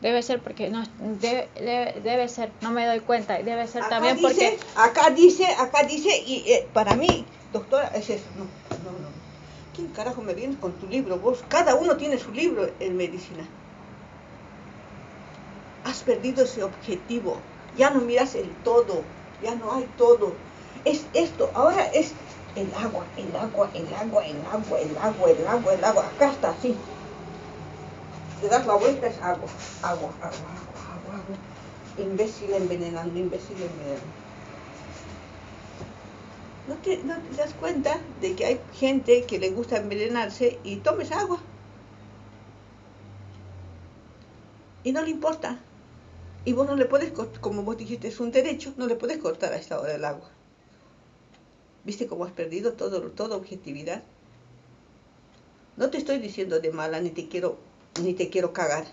[0.00, 0.84] Debe ser porque no
[1.20, 5.10] debe, debe, debe ser, no me doy cuenta, debe ser acá también dice, porque acá
[5.10, 8.24] dice, acá dice y eh, para mí doctora, es eso.
[8.36, 8.44] No,
[8.84, 9.08] no, no.
[9.74, 11.18] ¿Quién carajo me vienes con tu libro?
[11.18, 13.46] Vos, cada uno tiene su libro en medicina.
[15.84, 17.40] Has perdido ese objetivo.
[17.76, 19.04] Ya no miras el todo.
[19.42, 20.36] Ya no hay todo.
[20.84, 21.50] Es esto.
[21.54, 22.14] Ahora es
[22.56, 26.06] el agua, el agua, el agua, el agua, el agua, el agua, el agua.
[26.08, 26.76] Acá está así.
[28.40, 29.48] Te das la vuelta, es agua,
[29.82, 31.36] agua, agua, agua, agua, agua.
[31.96, 34.24] Imbécil envenenando, imbécil envenenando.
[36.66, 40.76] ¿No te, ¿No te das cuenta de que hay gente que le gusta envenenarse y
[40.76, 41.38] tomes agua?
[44.82, 45.58] Y no le importa.
[46.44, 49.52] Y vos no le puedes, como vos dijiste, es un derecho, no le puedes cortar
[49.54, 50.33] a esta hora el agua.
[51.84, 54.02] ¿Viste cómo has perdido todo, toda objetividad?
[55.76, 57.58] No te estoy diciendo de mala, ni te quiero,
[58.00, 58.86] ni te quiero cagar.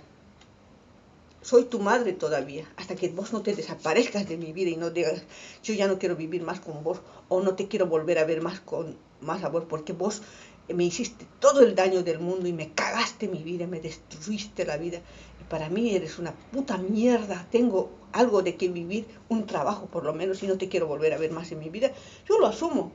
[1.41, 4.91] Soy tu madre todavía, hasta que vos no te desaparezcas de mi vida y no
[4.91, 5.23] digas,
[5.63, 6.99] yo ya no quiero vivir más con vos,
[7.29, 10.21] o no te quiero volver a ver más con más a vos, porque vos
[10.69, 14.77] me hiciste todo el daño del mundo y me cagaste mi vida, me destruiste la
[14.77, 14.99] vida.
[15.39, 17.47] Y para mí eres una puta mierda.
[17.51, 21.13] Tengo algo de que vivir, un trabajo por lo menos, y no te quiero volver
[21.13, 21.91] a ver más en mi vida.
[22.27, 22.91] Yo lo asumo.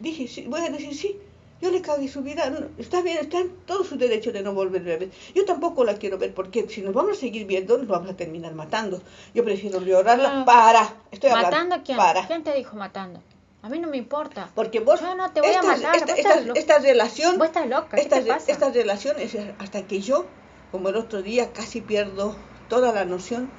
[0.00, 1.18] Dije, sí, voy a decir sí.
[1.60, 2.50] Yo le cagué su vida.
[2.78, 5.10] Está bien, está en todo su derecho de no volver a ver.
[5.34, 8.16] Yo tampoco la quiero ver porque si nos vamos a seguir viendo, nos vamos a
[8.16, 9.02] terminar matando.
[9.34, 10.40] Yo prefiero llorarla.
[10.40, 10.44] Ah.
[10.46, 11.02] para.
[11.10, 11.50] Estoy hablando.
[11.50, 11.98] ¿Matando a quién?
[11.98, 12.26] Para.
[12.26, 13.22] ¿Quién te dijo matando?
[13.62, 14.50] A mí no me importa.
[14.54, 16.78] Porque vos, Yo no te voy a esta, matar, esta, vos esta- estás lo- esta
[16.78, 18.52] relación, Vos estás loca, ¿qué esta, te pasa?
[18.52, 20.30] esta relación es hasta que yo,
[20.70, 22.36] como el otro día, casi pierdo
[22.68, 23.52] toda la noción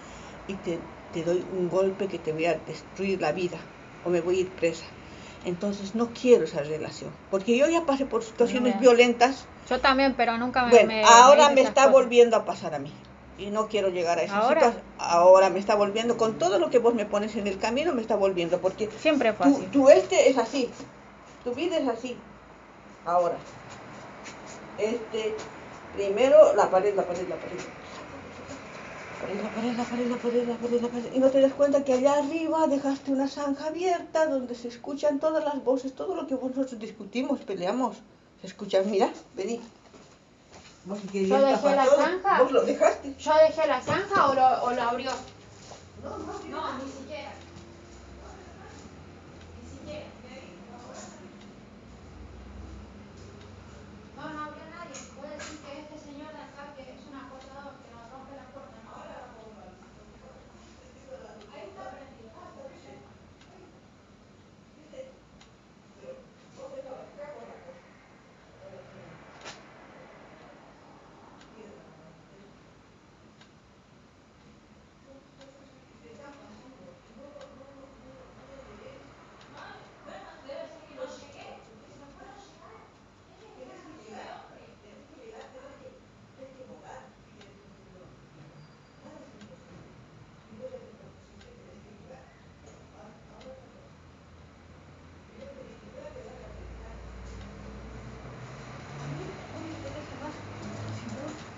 [0.47, 3.59] y te, te doy un golpe que te voy a destruir la vida
[4.03, 4.85] o me voy a ir presa.
[5.43, 9.47] Entonces no quiero esa relación, porque yo ya pasé por situaciones violentas.
[9.69, 10.71] Yo también, pero nunca me.
[10.71, 11.91] Bueno, me- ahora me está cosas.
[11.91, 12.91] volviendo a pasar a mí
[13.41, 14.59] y no quiero llegar a esa ¿Ahora?
[14.61, 14.83] situación.
[14.99, 18.01] Ahora me está volviendo con todo lo que vos me pones en el camino, me
[18.01, 19.65] está volviendo, porque Siempre fue tu, así.
[19.67, 20.69] tu este es así,
[21.43, 22.15] tu vida es así.
[23.05, 23.35] Ahora,
[24.77, 25.35] este,
[25.95, 27.59] primero la pared, la pared, la pared.
[29.21, 31.13] La pared, la pared, la pared, la pared, la pared.
[31.13, 35.19] Y no te das cuenta que allá arriba dejaste una zanja abierta donde se escuchan
[35.19, 37.97] todas las voces, todo lo que nosotros discutimos, peleamos.
[38.41, 39.61] Se escuchan, mira, vení.
[40.85, 42.41] Vos querías Yo dejé la zanja.
[42.41, 43.15] Vos lo dejaste.
[43.17, 45.11] ¿Yo dejé la zanja o lo, o lo abrió?
[46.03, 47.31] No, no, No, ni siquiera.
[49.61, 50.05] Ni siquiera.
[54.15, 54.97] No, no abrió nadie.
[55.19, 58.47] Puede decir que este señor de acá, que es un acosador, que nos rompe la
[58.49, 58.77] puerta.
[58.81, 58.89] ¿no?
[61.53, 62.31] Ahí está prendido.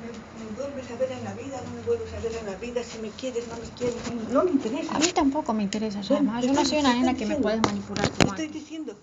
[0.04, 0.10] Me,
[0.44, 2.84] me vuelves a ver en la vida, no me vuelves a ver en la vida,
[2.84, 3.96] si me quieres, no me quieres,
[4.32, 4.96] no me interesa.
[4.96, 6.46] A mí tampoco me interesa, además.
[6.46, 8.96] Yo no soy una nena que me puedes manipular Te estoy diciendo,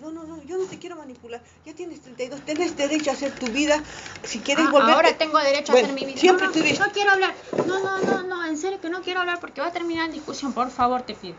[0.00, 1.42] no, no, no, yo no te quiero manipular.
[1.64, 3.82] Ya tienes 32, tenés derecho a hacer tu vida.
[4.24, 4.90] Si quieres Ah, volver.
[4.90, 6.20] ahora tengo derecho a Bueno, hacer mi vida.
[6.20, 6.84] Siempre no, no, tuviste.
[6.86, 7.34] no quiero hablar.
[7.66, 10.12] No, no, no, no, en serio que no quiero hablar porque va a terminar en
[10.12, 10.52] discusión.
[10.52, 11.34] Por favor, te pido.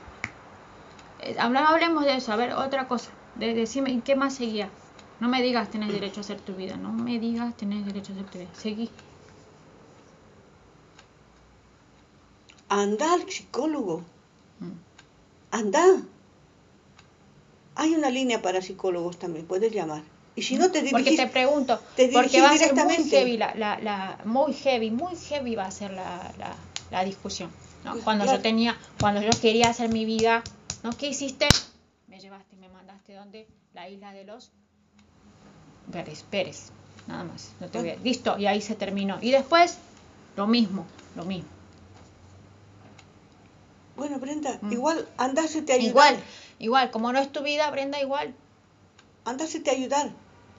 [1.19, 2.31] Eh, hablemos de eso.
[2.33, 3.09] A ver, otra cosa.
[3.35, 4.69] De, decime, ¿en qué más seguía?
[5.19, 6.77] No me digas tenés derecho a hacer tu vida.
[6.77, 8.49] No me digas tenés derecho a hacer tu vida.
[8.57, 8.89] Seguí.
[12.69, 14.03] Anda al psicólogo.
[14.59, 14.71] Mm.
[15.51, 15.85] Anda.
[17.75, 20.03] Hay una línea para psicólogos también, puedes llamar.
[20.35, 23.37] Y si no te Porque dirigís, te pregunto, te porque va a ser muy heavy,
[23.37, 26.55] la, la, la- muy heavy, muy heavy va a ser la, la,
[26.91, 27.49] la discusión.
[27.83, 27.97] ¿no?
[28.01, 28.37] Cuando claro.
[28.37, 30.43] yo tenía, cuando yo quería hacer mi vida,
[30.83, 30.91] ¿no?
[30.91, 31.47] ¿Qué hiciste?
[32.07, 33.47] Me llevaste, me mandaste donde?
[33.73, 34.51] La isla de los
[35.91, 36.71] Pérez, Pérez,
[37.07, 37.51] nada más.
[37.59, 39.17] No te voy a- Listo, y ahí se terminó.
[39.21, 39.77] Y después,
[40.35, 41.49] lo mismo, lo mismo.
[43.99, 44.71] Bueno, Brenda, Mm.
[44.71, 45.89] igual andásete a ayudar.
[45.91, 46.23] Igual,
[46.59, 48.33] igual, como no es tu vida, Brenda, igual.
[49.25, 50.11] Andásete a ayudar.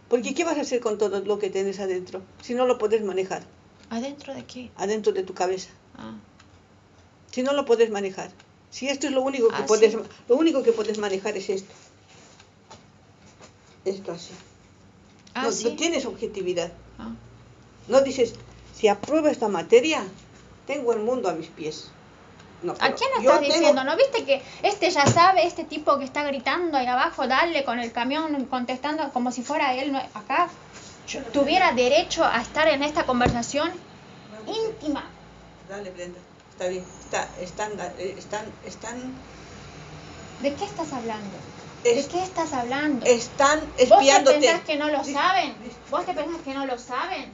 [0.08, 2.20] Porque ¿qué vas a hacer con todo lo que tienes adentro?
[2.42, 3.42] Si no lo puedes manejar,
[3.88, 4.70] ¿Adentro de qué?
[4.76, 5.70] adentro de tu cabeza.
[5.96, 6.14] Ah,
[7.32, 8.30] Si no lo puedes manejar.
[8.70, 9.98] Si esto es lo único que Ah, puedes, sí.
[10.28, 11.72] lo único que puedes manejar es esto.
[13.84, 14.32] Esto así.
[15.34, 15.64] ah no, sí.
[15.64, 16.72] no tienes objetividad.
[16.98, 17.10] Ah.
[17.88, 18.34] No dices,
[18.74, 20.04] si apruebo esta materia,
[20.66, 21.90] tengo el mundo a mis pies.
[22.62, 23.84] No, ¿A quién estás tengo- diciendo?
[23.84, 27.78] ¿No viste que este ya sabe, este tipo que está gritando ahí abajo, dale con
[27.78, 30.50] el camión contestando como si fuera él no- acá,
[31.14, 33.72] no tuviera derecho a estar en esta conversación
[34.46, 35.10] íntima?
[35.68, 36.20] Dale, Brenda.
[36.50, 36.84] Está bien.
[37.00, 39.14] Está, están, eh, están, están,
[40.40, 41.38] ¿De qué estás hablando?
[41.84, 43.06] Es- ¿De qué estás hablando?
[43.06, 44.40] están ¿Vos te espiándote.
[44.40, 45.56] pensás que no lo saben?
[45.88, 47.32] ¿Vos te pensás que no lo saben?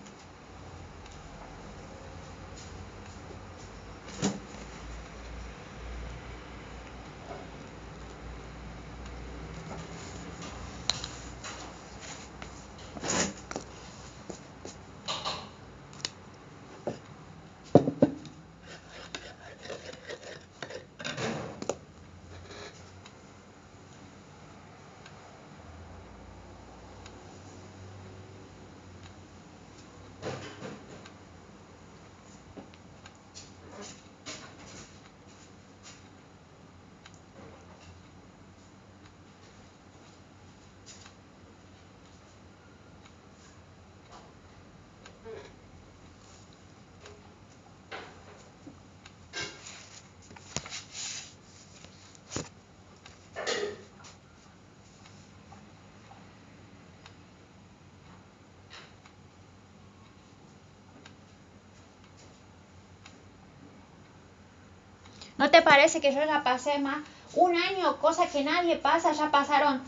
[65.39, 66.99] ¿No te parece que yo ya pasé más
[67.34, 69.82] un año, cosa que nadie pasa, ya pasaron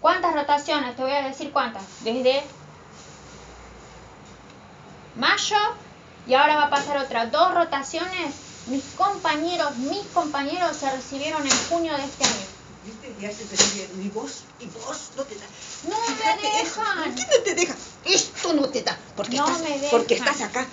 [0.00, 0.96] cuántas rotaciones?
[0.96, 1.82] Te voy a decir cuántas.
[2.02, 2.42] Desde
[5.16, 5.56] mayo
[6.26, 8.34] y ahora va a pasar otras dos rotaciones.
[8.68, 12.46] Mis compañeros, mis compañeros se recibieron en junio de este año.
[12.84, 13.14] ¿Viste?
[13.20, 14.02] Ya se recibieron.
[14.02, 15.46] Y vos, y vos, no te da.
[15.88, 16.80] No me eso.
[16.80, 17.04] dejan.
[17.04, 17.74] ¿Por qué no te deja?
[18.04, 18.96] Esto no te da.
[19.16, 19.90] Porque, No estás, me dejan.
[19.90, 20.66] porque estás acá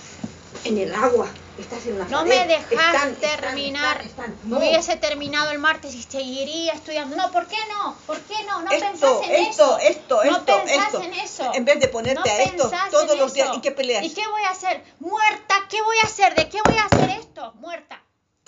[0.68, 1.28] en el agua.
[1.58, 4.02] Estás en la No pared, me dejas están, terminar.
[4.06, 4.50] están, están.
[4.50, 4.58] No.
[4.60, 7.16] Hubiese terminado el martes y seguiría estudiando.
[7.16, 7.96] No, ¿por qué no?
[8.06, 8.62] ¿Por qué no?
[8.62, 9.80] No pensás esto, en esto, eso.
[9.80, 11.02] esto, no esto, pensás esto.
[11.02, 11.52] en eso.
[11.56, 13.50] En vez de ponerte No a esto pensás todos los días.
[13.56, 14.04] ¿Y qué peleas?
[14.06, 14.84] ¿Y qué voy a hacer?
[15.00, 16.36] Muerta, ¿qué voy a hacer?
[16.36, 17.54] ¿De qué voy a hacer esto?
[17.56, 18.02] Muerta.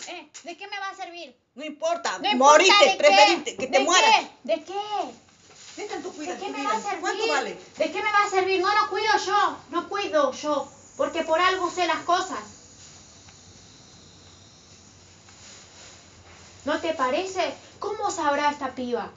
[0.08, 0.30] ¿Eh?
[0.44, 1.36] ¿De qué me va a servir?
[1.56, 2.98] No importa, No importa morite,
[3.58, 4.12] que te ¿De mueras.
[4.20, 4.30] qué?
[4.44, 4.74] ¿De qué?
[5.76, 7.00] ¿Qué tanto ¿De qué me va a servir?
[7.02, 7.58] ¿Cuánto vale?
[7.78, 8.62] ¿De qué me va a servir?
[8.62, 9.58] No, no cuido yo.
[9.72, 10.72] No cuido yo.
[11.00, 12.46] Porque por algo sé las cosas.
[16.66, 17.58] ¿No te parece?
[17.80, 19.14] ¿Cómo sabrá esta piba?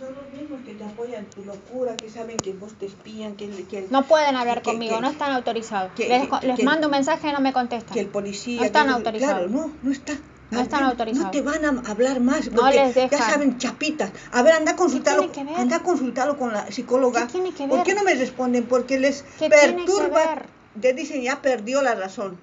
[0.00, 0.14] Son
[0.50, 4.04] los que te apoyan tu locura, que saben que vos te espían, que, que No
[4.06, 5.92] pueden hablar que- conmigo, que- no están autorizados.
[5.96, 7.94] les les mando un mensaje y no me contestan.
[7.94, 8.58] que el policía...
[8.60, 9.46] No están autorizados.
[9.48, 10.14] Claro, no, no está.
[10.50, 11.26] No están autorizados.
[11.26, 13.18] No te van a hablar más No porque les dejan.
[13.20, 14.10] ya saben chapitas.
[14.32, 17.26] A ver, anda a consultarlo, anda a consultarlo con la psicóloga.
[17.28, 17.86] ¿Qué tiene que ¿Por ver?
[17.86, 18.64] qué no me responden?
[18.66, 20.42] Porque les ¿Qué tiene que perturba.
[20.80, 22.36] Te dicen ya perdió la razón.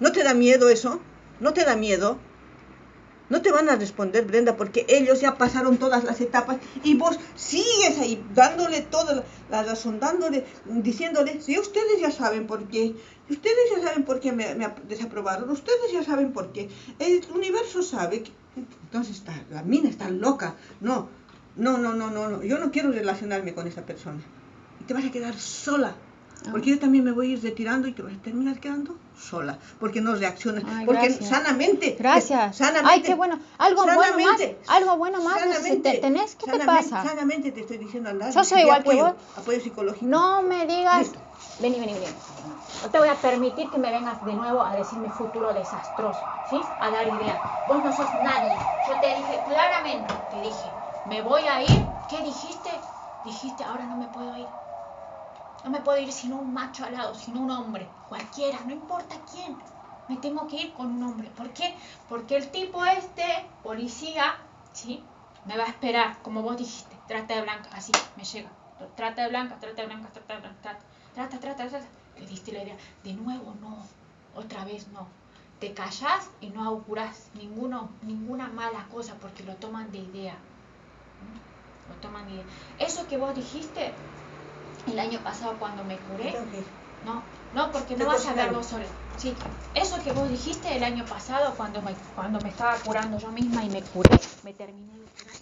[0.00, 1.00] ¿No te da miedo eso?
[1.40, 2.18] ¿No te da miedo?
[3.28, 7.18] No te van a responder, Brenda, porque ellos ya pasaron todas las etapas y vos
[7.34, 12.94] sigues ahí dándole toda la, razón, dándole, diciéndole, si ustedes ya saben por qué,
[13.28, 16.68] ustedes ya saben por qué me, me ap- desaprobaron, ustedes ya saben por qué,
[17.00, 18.30] el universo sabe que...
[18.84, 21.08] Entonces está, la mina está loca, no,
[21.56, 24.20] no, no, no, no, no, yo no quiero relacionarme con esa persona.
[24.80, 25.96] Y te vas a quedar sola.
[26.46, 26.50] Ah.
[26.52, 29.58] Porque yo también me voy a ir retirando y te vas a terminar quedando sola.
[29.80, 30.62] Porque no reaccionas.
[30.66, 31.28] Ay, porque gracias.
[31.28, 31.96] sanamente.
[31.98, 32.56] Gracias.
[32.56, 32.90] Sanamente.
[32.92, 33.38] Ay, qué bueno.
[33.58, 34.08] Algo bueno más.
[34.08, 35.40] sanamente, Algo bueno más.
[35.40, 37.08] sanamente, te- tenés, ¿Qué te sanamente, pasa?
[37.08, 38.32] Sanamente te estoy diciendo andar.
[38.32, 39.14] Yo soy igual que apoyo, vos.
[39.36, 40.06] Apoyo psicológico.
[40.06, 40.98] No me digas.
[41.00, 41.18] Listo.
[41.58, 42.06] Vení, vení, vení.
[42.82, 46.62] No te voy a permitir que me vengas de nuevo a decirme futuro desastroso, ¿sí?
[46.78, 47.40] A dar idea.
[47.66, 48.56] Vos no sos nadie.
[48.86, 50.70] Yo te dije claramente, te dije,
[51.06, 51.86] me voy a ir.
[52.08, 52.70] ¿Qué dijiste?
[53.24, 54.48] Dijiste, ahora no me puedo ir.
[55.66, 59.16] No me puedo ir sin un macho al lado, sin un hombre, cualquiera, no importa
[59.32, 59.56] quién.
[60.06, 61.28] Me tengo que ir con un hombre.
[61.36, 61.74] ¿Por qué?
[62.08, 63.24] Porque el tipo este,
[63.64, 64.36] policía,
[64.72, 65.02] ¿sí?
[65.44, 68.48] Me va a esperar, como vos dijiste, trata de blanca, así, me llega.
[68.94, 71.86] Trata de blanca, trata de blanca, trata de blanca, trata, trata, trata, trata.
[72.16, 72.76] Le diste la idea.
[73.02, 73.78] De nuevo, no.
[74.36, 75.08] Otra vez, no.
[75.58, 76.84] te callás y no
[77.34, 80.34] ninguno, ninguna mala cosa porque lo toman de idea.
[80.34, 81.90] ¿Mm?
[81.90, 82.44] Lo toman de idea.
[82.78, 83.92] Eso que vos dijiste
[84.86, 86.34] el año pasado cuando me curé,
[87.04, 87.22] no,
[87.54, 88.84] no, porque no vas a ver vos solo.
[89.18, 89.34] Sí,
[89.74, 93.64] eso que vos dijiste el año pasado cuando me, cuando me estaba curando yo misma
[93.64, 95.36] y me curé, me terminé de curar.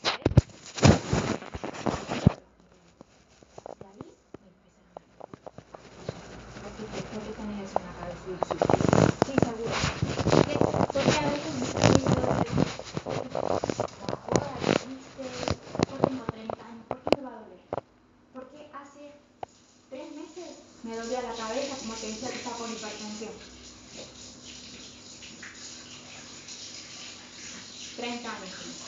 [7.14, 8.24] ¿Por qué tenés eso en la cabeza?
[9.26, 9.70] Sí, seguro.
[10.92, 12.36] Porque a veces me estoy diciendo, la
[14.16, 15.24] joda que hiciste,
[15.90, 17.62] yo tengo 30 años, ¿por qué me va a doler?
[18.32, 19.12] Porque hace
[19.90, 20.51] tres meses
[20.82, 23.32] me dolía la cabeza, como te decía que estaba con hipertensión.
[27.97, 28.84] 30 años.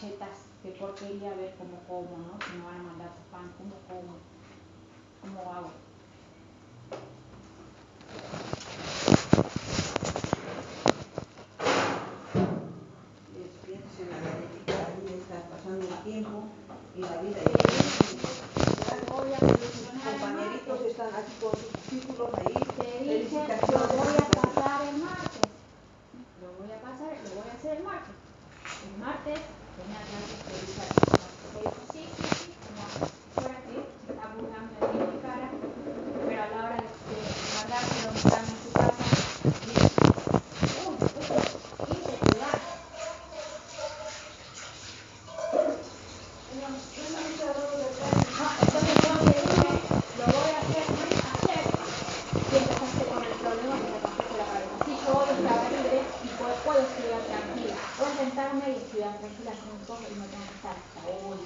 [0.00, 2.40] Qué porquería ver cómo como, ¿no?
[2.46, 4.16] Si me van a mandar su pan, ¿cómo como?
[5.20, 5.70] ¿Cómo hago?
[13.66, 16.44] Piensas en la galletita, ahí estás pasando el tiempo
[16.96, 17.80] y la vida ya
[19.60, 22.54] Tus compañeritos están aquí con sus círculos ahí.
[22.76, 25.50] Te dije, lo voy a pasar el martes.
[26.40, 28.14] Lo voy a pasar, lo voy a hacer el martes.
[28.82, 29.40] El martes
[29.76, 31.20] tenía clases de educación.
[31.54, 32.82] Le dijo, sí, sí, sí, como
[33.34, 33.74] fuera que
[34.06, 35.50] se está burlando de mi cara,
[36.26, 37.20] pero a la hora de, de
[37.52, 39.04] guardárselo, mostrarme en su casa,
[39.66, 39.88] dice,
[40.86, 42.80] uy, uy, y de cuidar.
[48.38, 49.72] No, entonces yo le dije,
[50.18, 51.64] lo voy a hacer ayer.
[52.34, 54.84] Y empezaste con el problema que me rompiste la cabeza.
[54.84, 57.76] Sí, yo hoy estaba libre y puedo, puedo estudiar tranquila.
[57.98, 61.38] Puedo sentarme y estudiar tranquila con un poco y no tengo que estar hasta hoy.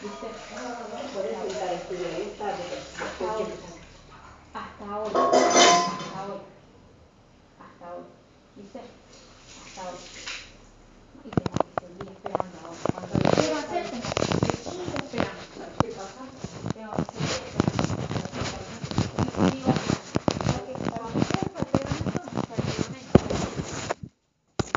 [0.00, 0.28] ¿Viste?
[1.14, 2.64] Por eso está estudiando, es tarde.
[3.00, 3.46] Hasta hoy.
[4.54, 5.12] Hasta hoy.
[5.14, 6.40] Hasta hoy.
[7.58, 8.04] Hasta hoy.
[8.58, 8.80] ¿Viste?
[9.62, 9.96] Hasta hoy.
[11.24, 12.78] Y tengo que seguir esperando ahora.
[12.92, 15.42] Cuando lo quiero hacer, tengo que seguir esperando.
[15.80, 16.22] ¿Qué pasa?
[16.74, 17.88] Tengo que seguir esperando.
[19.52, 19.72] Digo,
[20.52, 23.18] porque cuando está el pegamento.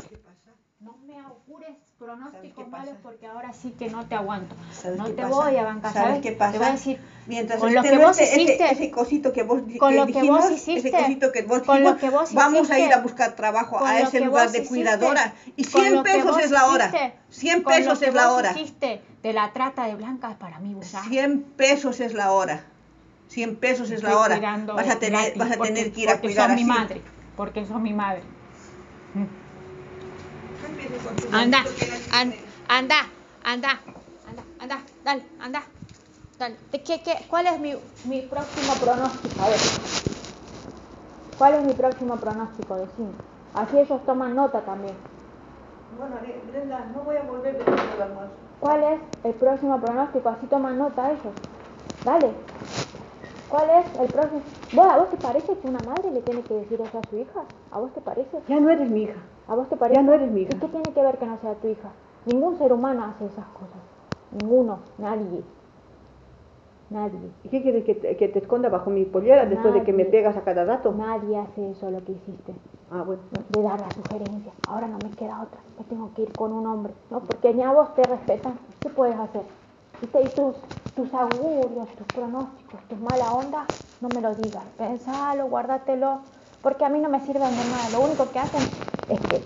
[0.08, 0.50] ¿Qué pasa?
[0.80, 4.54] No me augures ¿Sabes pronósticos malos porque ahora sí que no te aguanto.
[4.72, 5.28] ¿Sabes No te pasa?
[5.28, 6.22] voy a bancar, ¿Sabes ¿sabes?
[6.22, 6.52] qué pasa?
[6.52, 9.32] Te voy a decir, Mientras con lo este que no vos ese- hiciste, ese, cosito
[9.32, 11.94] que vos con que lo que dijimos, vos hiciste, ese cosito que vos con lo
[11.94, 14.50] dijimos, que vos vamos a ir hiciste, a buscar trabajo a lo ese que lugar
[14.50, 16.86] de hiciste, cuidadora y con 100 lo que pesos es la hora.
[16.86, 18.50] hiciste, 100 con lo pesos que es la vos hora.
[18.52, 21.08] hiciste de la trata de blancas para mí, sabés.
[21.10, 22.64] 100 pesos es la hora.
[23.28, 24.38] 100 pesos es la hora.
[24.74, 26.62] Vas a tener, gratis, vas a porque- tener que ir a porque cuidar sos mi
[26.62, 26.70] así.
[26.80, 27.02] madre,
[27.36, 28.22] porque sos mi madre.
[31.32, 32.36] Anda, que anda,
[32.68, 33.08] anda,
[33.44, 33.78] anda,
[34.58, 35.62] anda, dale, anda.
[36.42, 36.56] Dale.
[36.72, 37.72] ¿De qué, qué, ¿Cuál es mi,
[38.06, 39.40] mi próximo pronóstico?
[39.40, 39.60] A ver.
[41.38, 42.74] ¿Cuál es mi próximo pronóstico?
[42.74, 43.12] Decime.
[43.54, 44.96] Así ellos toman nota también.
[45.96, 46.16] Bueno,
[46.50, 48.34] Brenda, no voy a volver después del almuerzo.
[48.58, 50.28] ¿Cuál es el próximo pronóstico?
[50.30, 51.34] Así toman nota ellos.
[52.04, 52.32] Dale.
[53.48, 54.42] ¿Cuál es el próximo?
[54.72, 57.18] ¿Vos, ¿A vos te parece que una madre le tiene que decir eso a su
[57.18, 57.42] hija?
[57.70, 58.40] ¿A vos te parece?
[58.48, 59.20] Ya no eres mi hija.
[59.46, 59.94] ¿A vos te parece?
[59.94, 60.54] Ya no eres mi hija.
[60.54, 61.90] ¿Y qué tiene que ver que no sea tu hija?
[62.26, 63.78] Ningún ser humano hace esas cosas.
[64.32, 65.44] Ninguno, nadie.
[66.92, 67.30] Nadie.
[67.44, 70.04] ¿Y qué quieres que te, que te esconda bajo mi pollera después de que me
[70.04, 70.10] Nadie.
[70.10, 70.92] pegas a cada rato?
[70.92, 72.52] Nadie hace eso lo que hiciste.
[72.90, 73.22] Ah, bueno.
[73.48, 74.52] De dar la sugerencia.
[74.68, 75.58] Ahora no me queda otra.
[75.78, 76.92] Me tengo que ir con un hombre.
[77.10, 77.20] ¿No?
[77.20, 78.58] Porque ni a vos te respetan.
[78.80, 79.42] ¿Qué puedes hacer?
[80.00, 80.20] ¿Viste?
[80.22, 80.56] Y tus,
[80.94, 83.64] tus augurios, tus pronósticos, tus mala onda,
[84.00, 84.64] no me lo digas.
[84.76, 86.20] Pensalo, guárdatelo.
[86.62, 87.90] Porque a mí no me sirven de nada.
[87.92, 88.60] Lo único que hacen
[89.08, 89.40] es que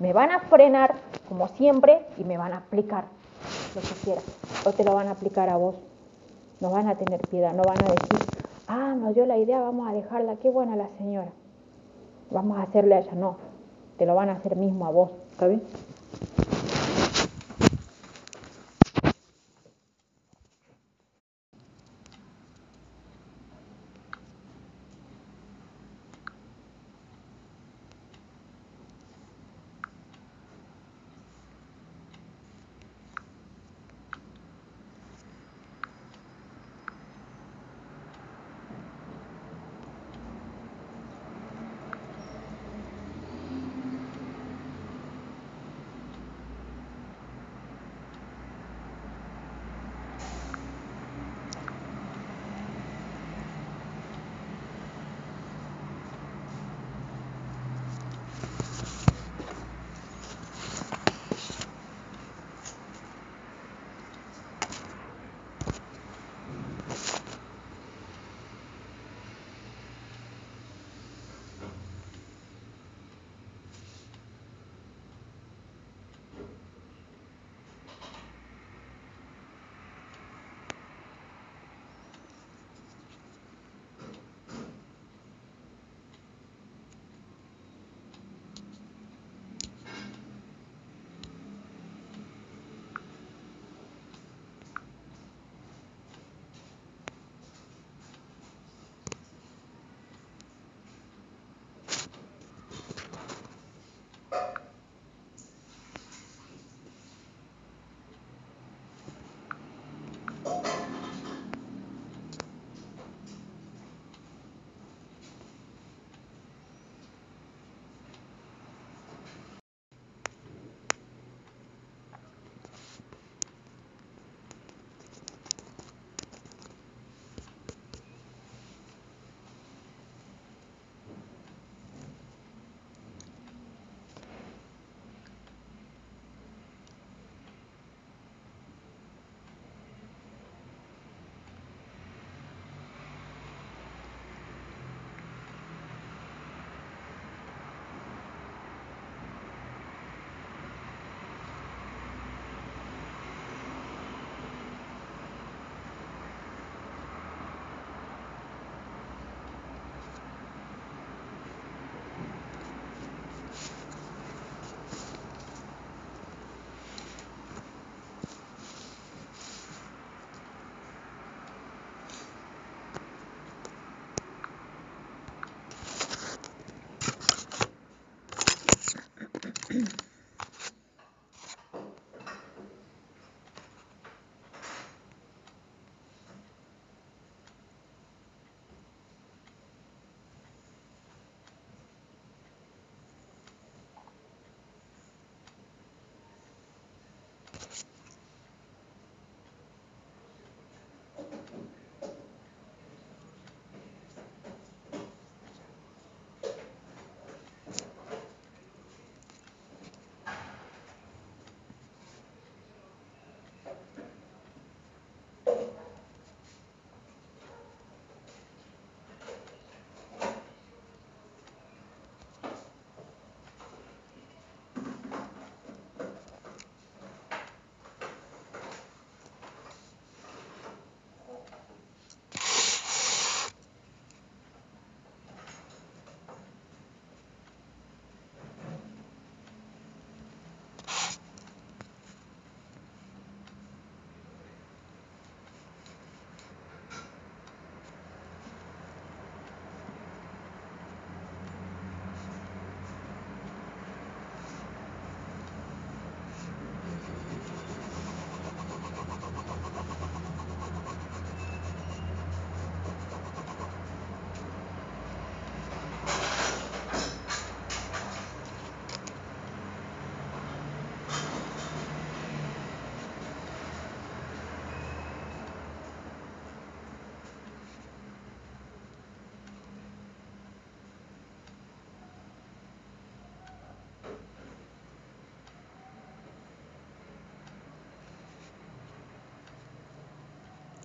[0.00, 0.94] me van a frenar,
[1.28, 3.04] como siempre, y me van a aplicar
[3.74, 4.24] lo que quieran.
[4.66, 5.76] O te lo van a aplicar a vos.
[6.60, 8.28] No van a tener piedad, no van a decir,
[8.68, 11.32] ah, nos dio la idea, vamos a dejarla, qué buena la señora.
[12.30, 13.36] Vamos a hacerle a ella, no.
[13.96, 15.10] Te lo van a hacer mismo a vos.
[15.32, 15.62] ¿Está bien?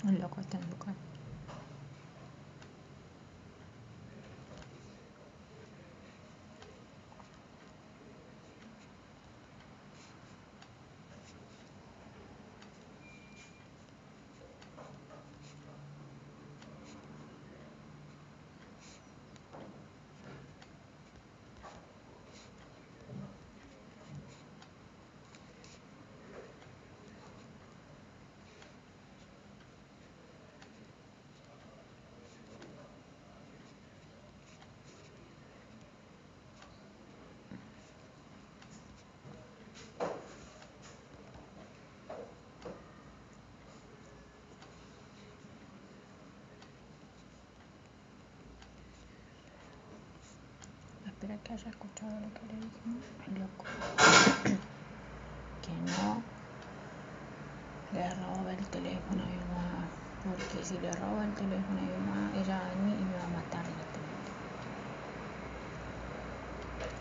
[0.03, 0.69] El loco está en
[51.25, 52.53] espera que haya escuchado lo que le.
[53.25, 53.65] El loco.
[55.63, 56.21] que no
[57.93, 59.87] le robe el teléfono a mi mamá.
[60.23, 63.23] Porque si le roba el teléfono a mi mamá, ella a venir y me va
[63.23, 64.31] a matar directamente.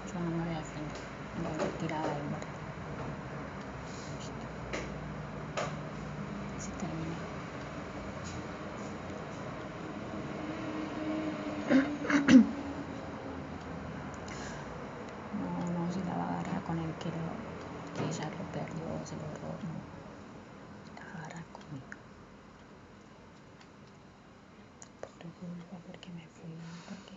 [0.09, 1.01] Yo no me voy a defender.
[1.43, 2.47] Me voy a tirar del muerto.
[6.59, 7.35] Se terminó.
[19.05, 19.29] se lo no.
[20.97, 21.85] La agarras conmigo.
[25.01, 26.55] Por tu culpa, porque me fui,
[26.89, 27.17] porque.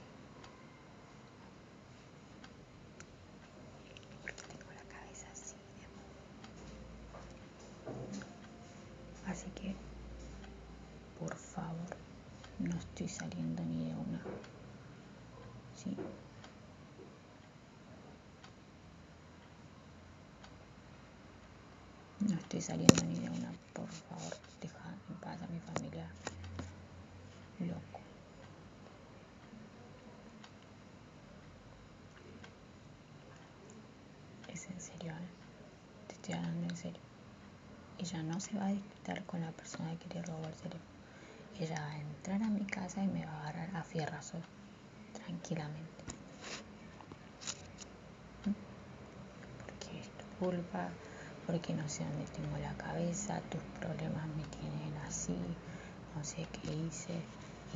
[4.22, 5.56] Porque tengo la cabeza así
[9.26, 9.76] de Así que,
[11.20, 11.96] por favor,
[12.58, 14.26] no estoy saliendo ni de una.
[15.76, 15.96] ¿Sí?
[22.28, 26.12] No estoy saliendo ni de una, por favor, deja en paz a mi familia.
[27.60, 28.00] Loco.
[34.48, 35.30] Es en serio, ¿eh?
[36.08, 37.07] Te estoy hablando en serio.
[38.00, 40.86] Ella no se va a disputar con la persona que quiere robar el cerebro.
[41.60, 44.40] Ella va a entrar a mi casa y me va a agarrar a fierrazo,
[45.14, 46.04] tranquilamente.
[49.66, 50.92] Porque es tu culpa
[51.48, 55.40] porque no sé dónde tengo la cabeza, tus problemas me tienen así,
[56.14, 57.24] no sé qué hice,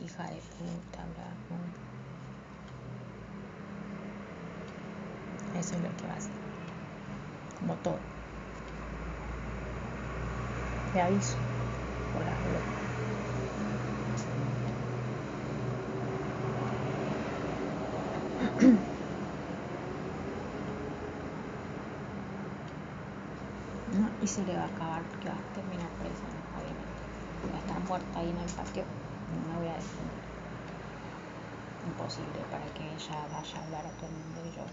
[0.03, 1.57] hija de puta, bla, bla.
[5.59, 6.35] Eso es lo que va a hacer,
[7.57, 8.01] como todo.
[10.91, 11.37] Te aviso
[12.11, 12.37] por las
[24.21, 27.01] y se le va a acabar porque va a terminar presa, obviamente.
[27.51, 28.85] Va a estar muerta ahí en el patio,
[29.33, 30.21] no me voy a defender.
[31.85, 34.71] Imposible para que ella vaya a hablar a todo el mundo y yo no.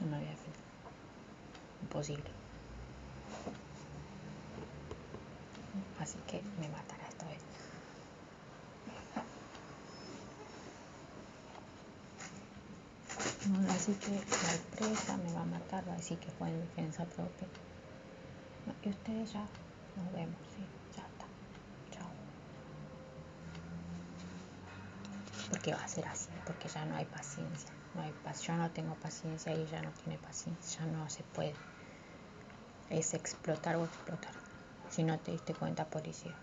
[0.00, 0.37] No me voy a.
[1.98, 2.30] Imposible.
[5.98, 7.42] Así que me matará esta vez.
[13.70, 17.04] así que la empresa me va a matar, va a decir que fue en defensa
[17.04, 17.48] propia.
[18.84, 19.44] y ustedes ya
[19.96, 20.64] nos vemos, sí,
[20.96, 21.26] ya está.
[21.90, 22.10] Chao.
[25.50, 27.72] Porque va a ser así, porque ya no hay paciencia.
[27.94, 31.56] No hay yo no tengo paciencia y ella no tiene paciencia, ya no se puede.
[32.90, 34.34] Es explotar o explotar.
[34.88, 36.34] Si no te diste cuenta, policía.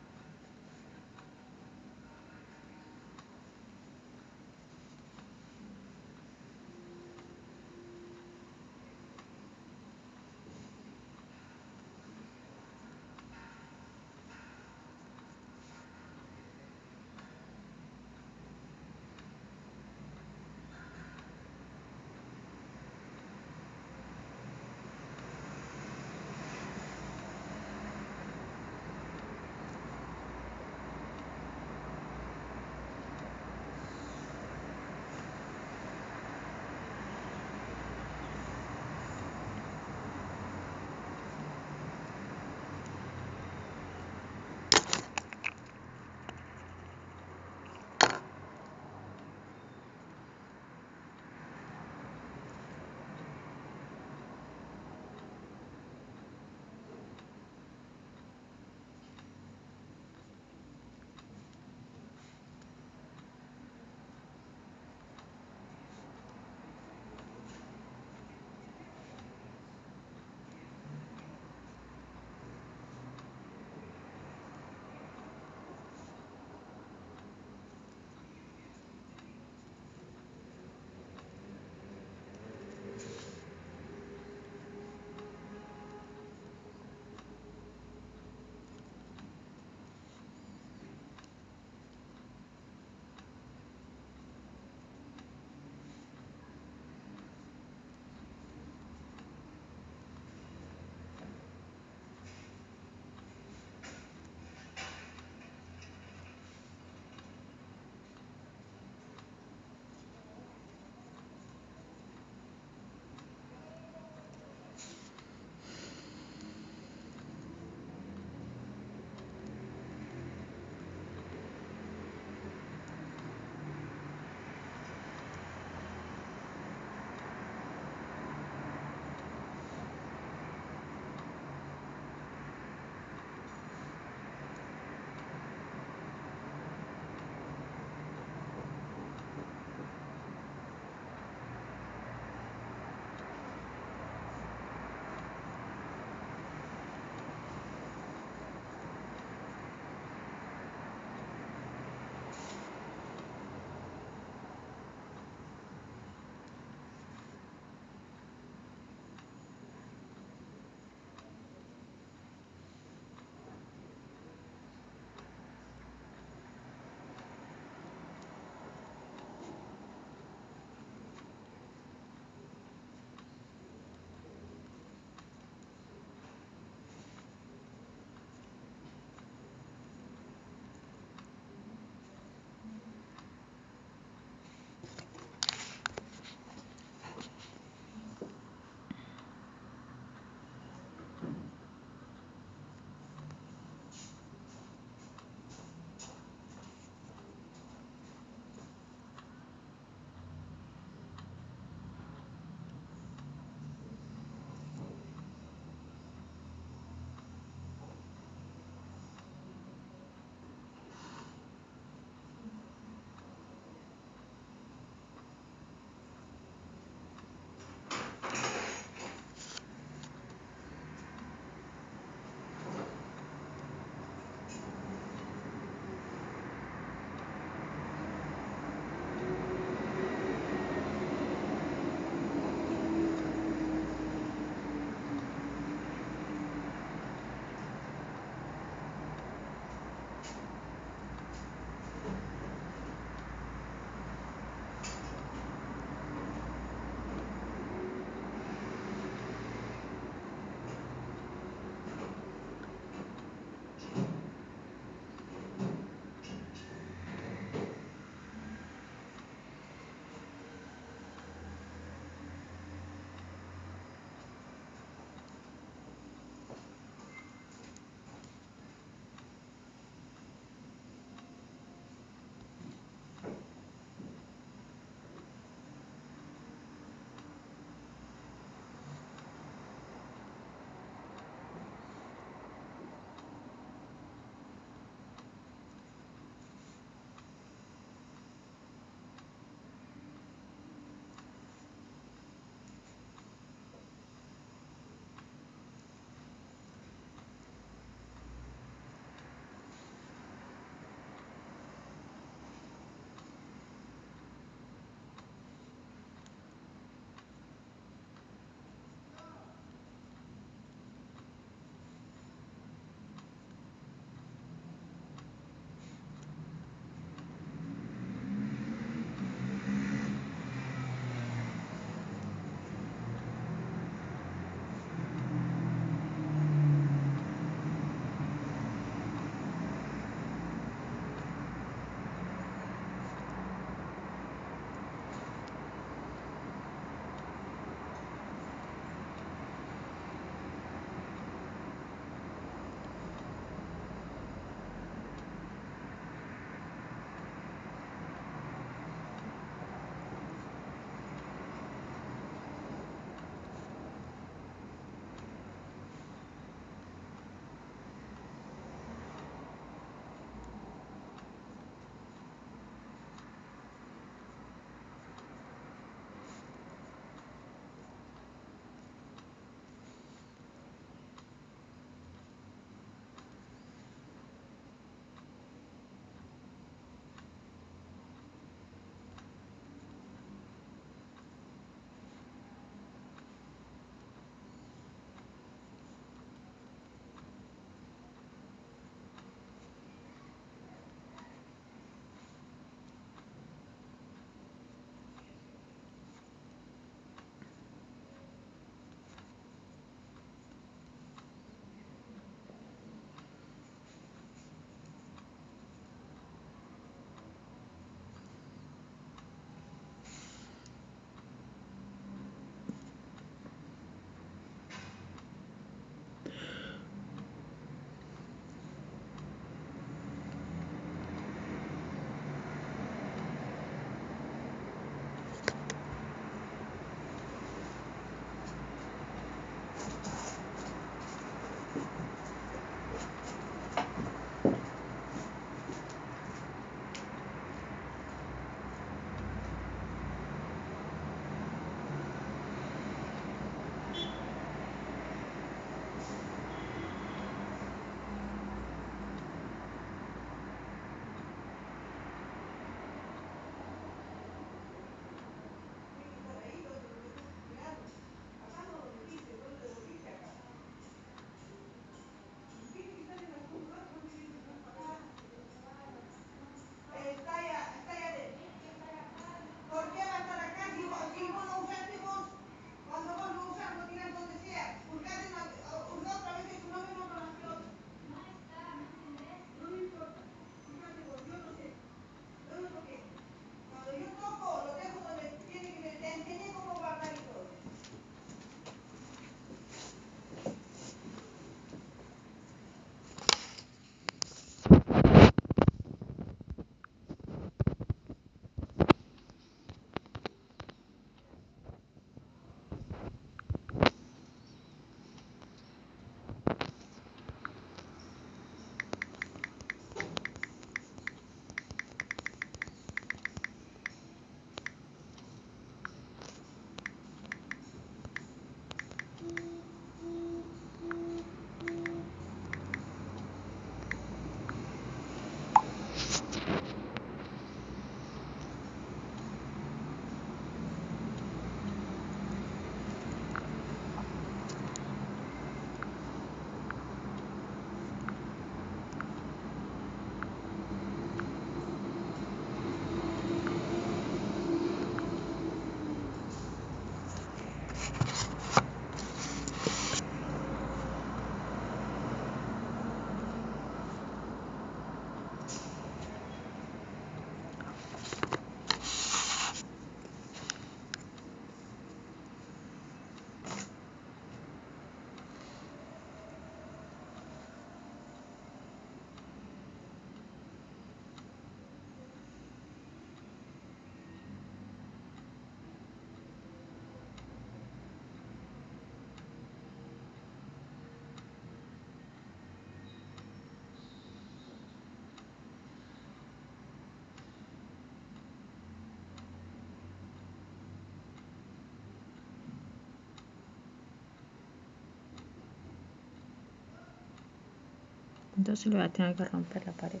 [598.42, 600.00] Entonces le voy a tener que romper la pared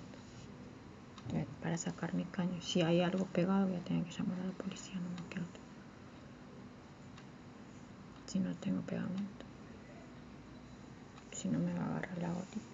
[1.32, 2.60] eh, para sacar mi caño.
[2.60, 5.44] Si hay algo pegado voy a tener que llamar a la policía, no me quedo.
[8.26, 9.46] Si no tengo pegamento.
[11.30, 12.71] Si no me va a agarrar la gotita.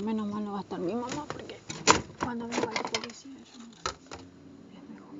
[0.00, 1.60] Menos mal no va a estar mi mamá porque
[2.24, 3.66] cuando venga la policía yo no
[4.78, 5.14] es mejor.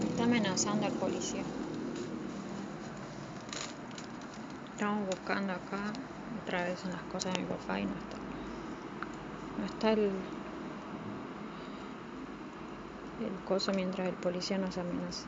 [0.00, 1.42] Me está amenazando el policía.
[4.74, 5.92] Estamos buscando acá
[6.72, 8.16] en las cosas de mi papá y no está.
[9.58, 10.10] No está el,
[13.20, 15.26] el coso mientras el policía nos amenaza.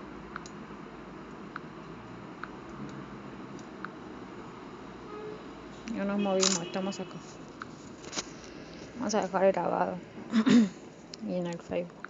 [5.94, 7.16] No nos movimos, estamos acá.
[8.98, 9.98] Vamos a dejar grabado
[11.28, 12.03] y en el Facebook.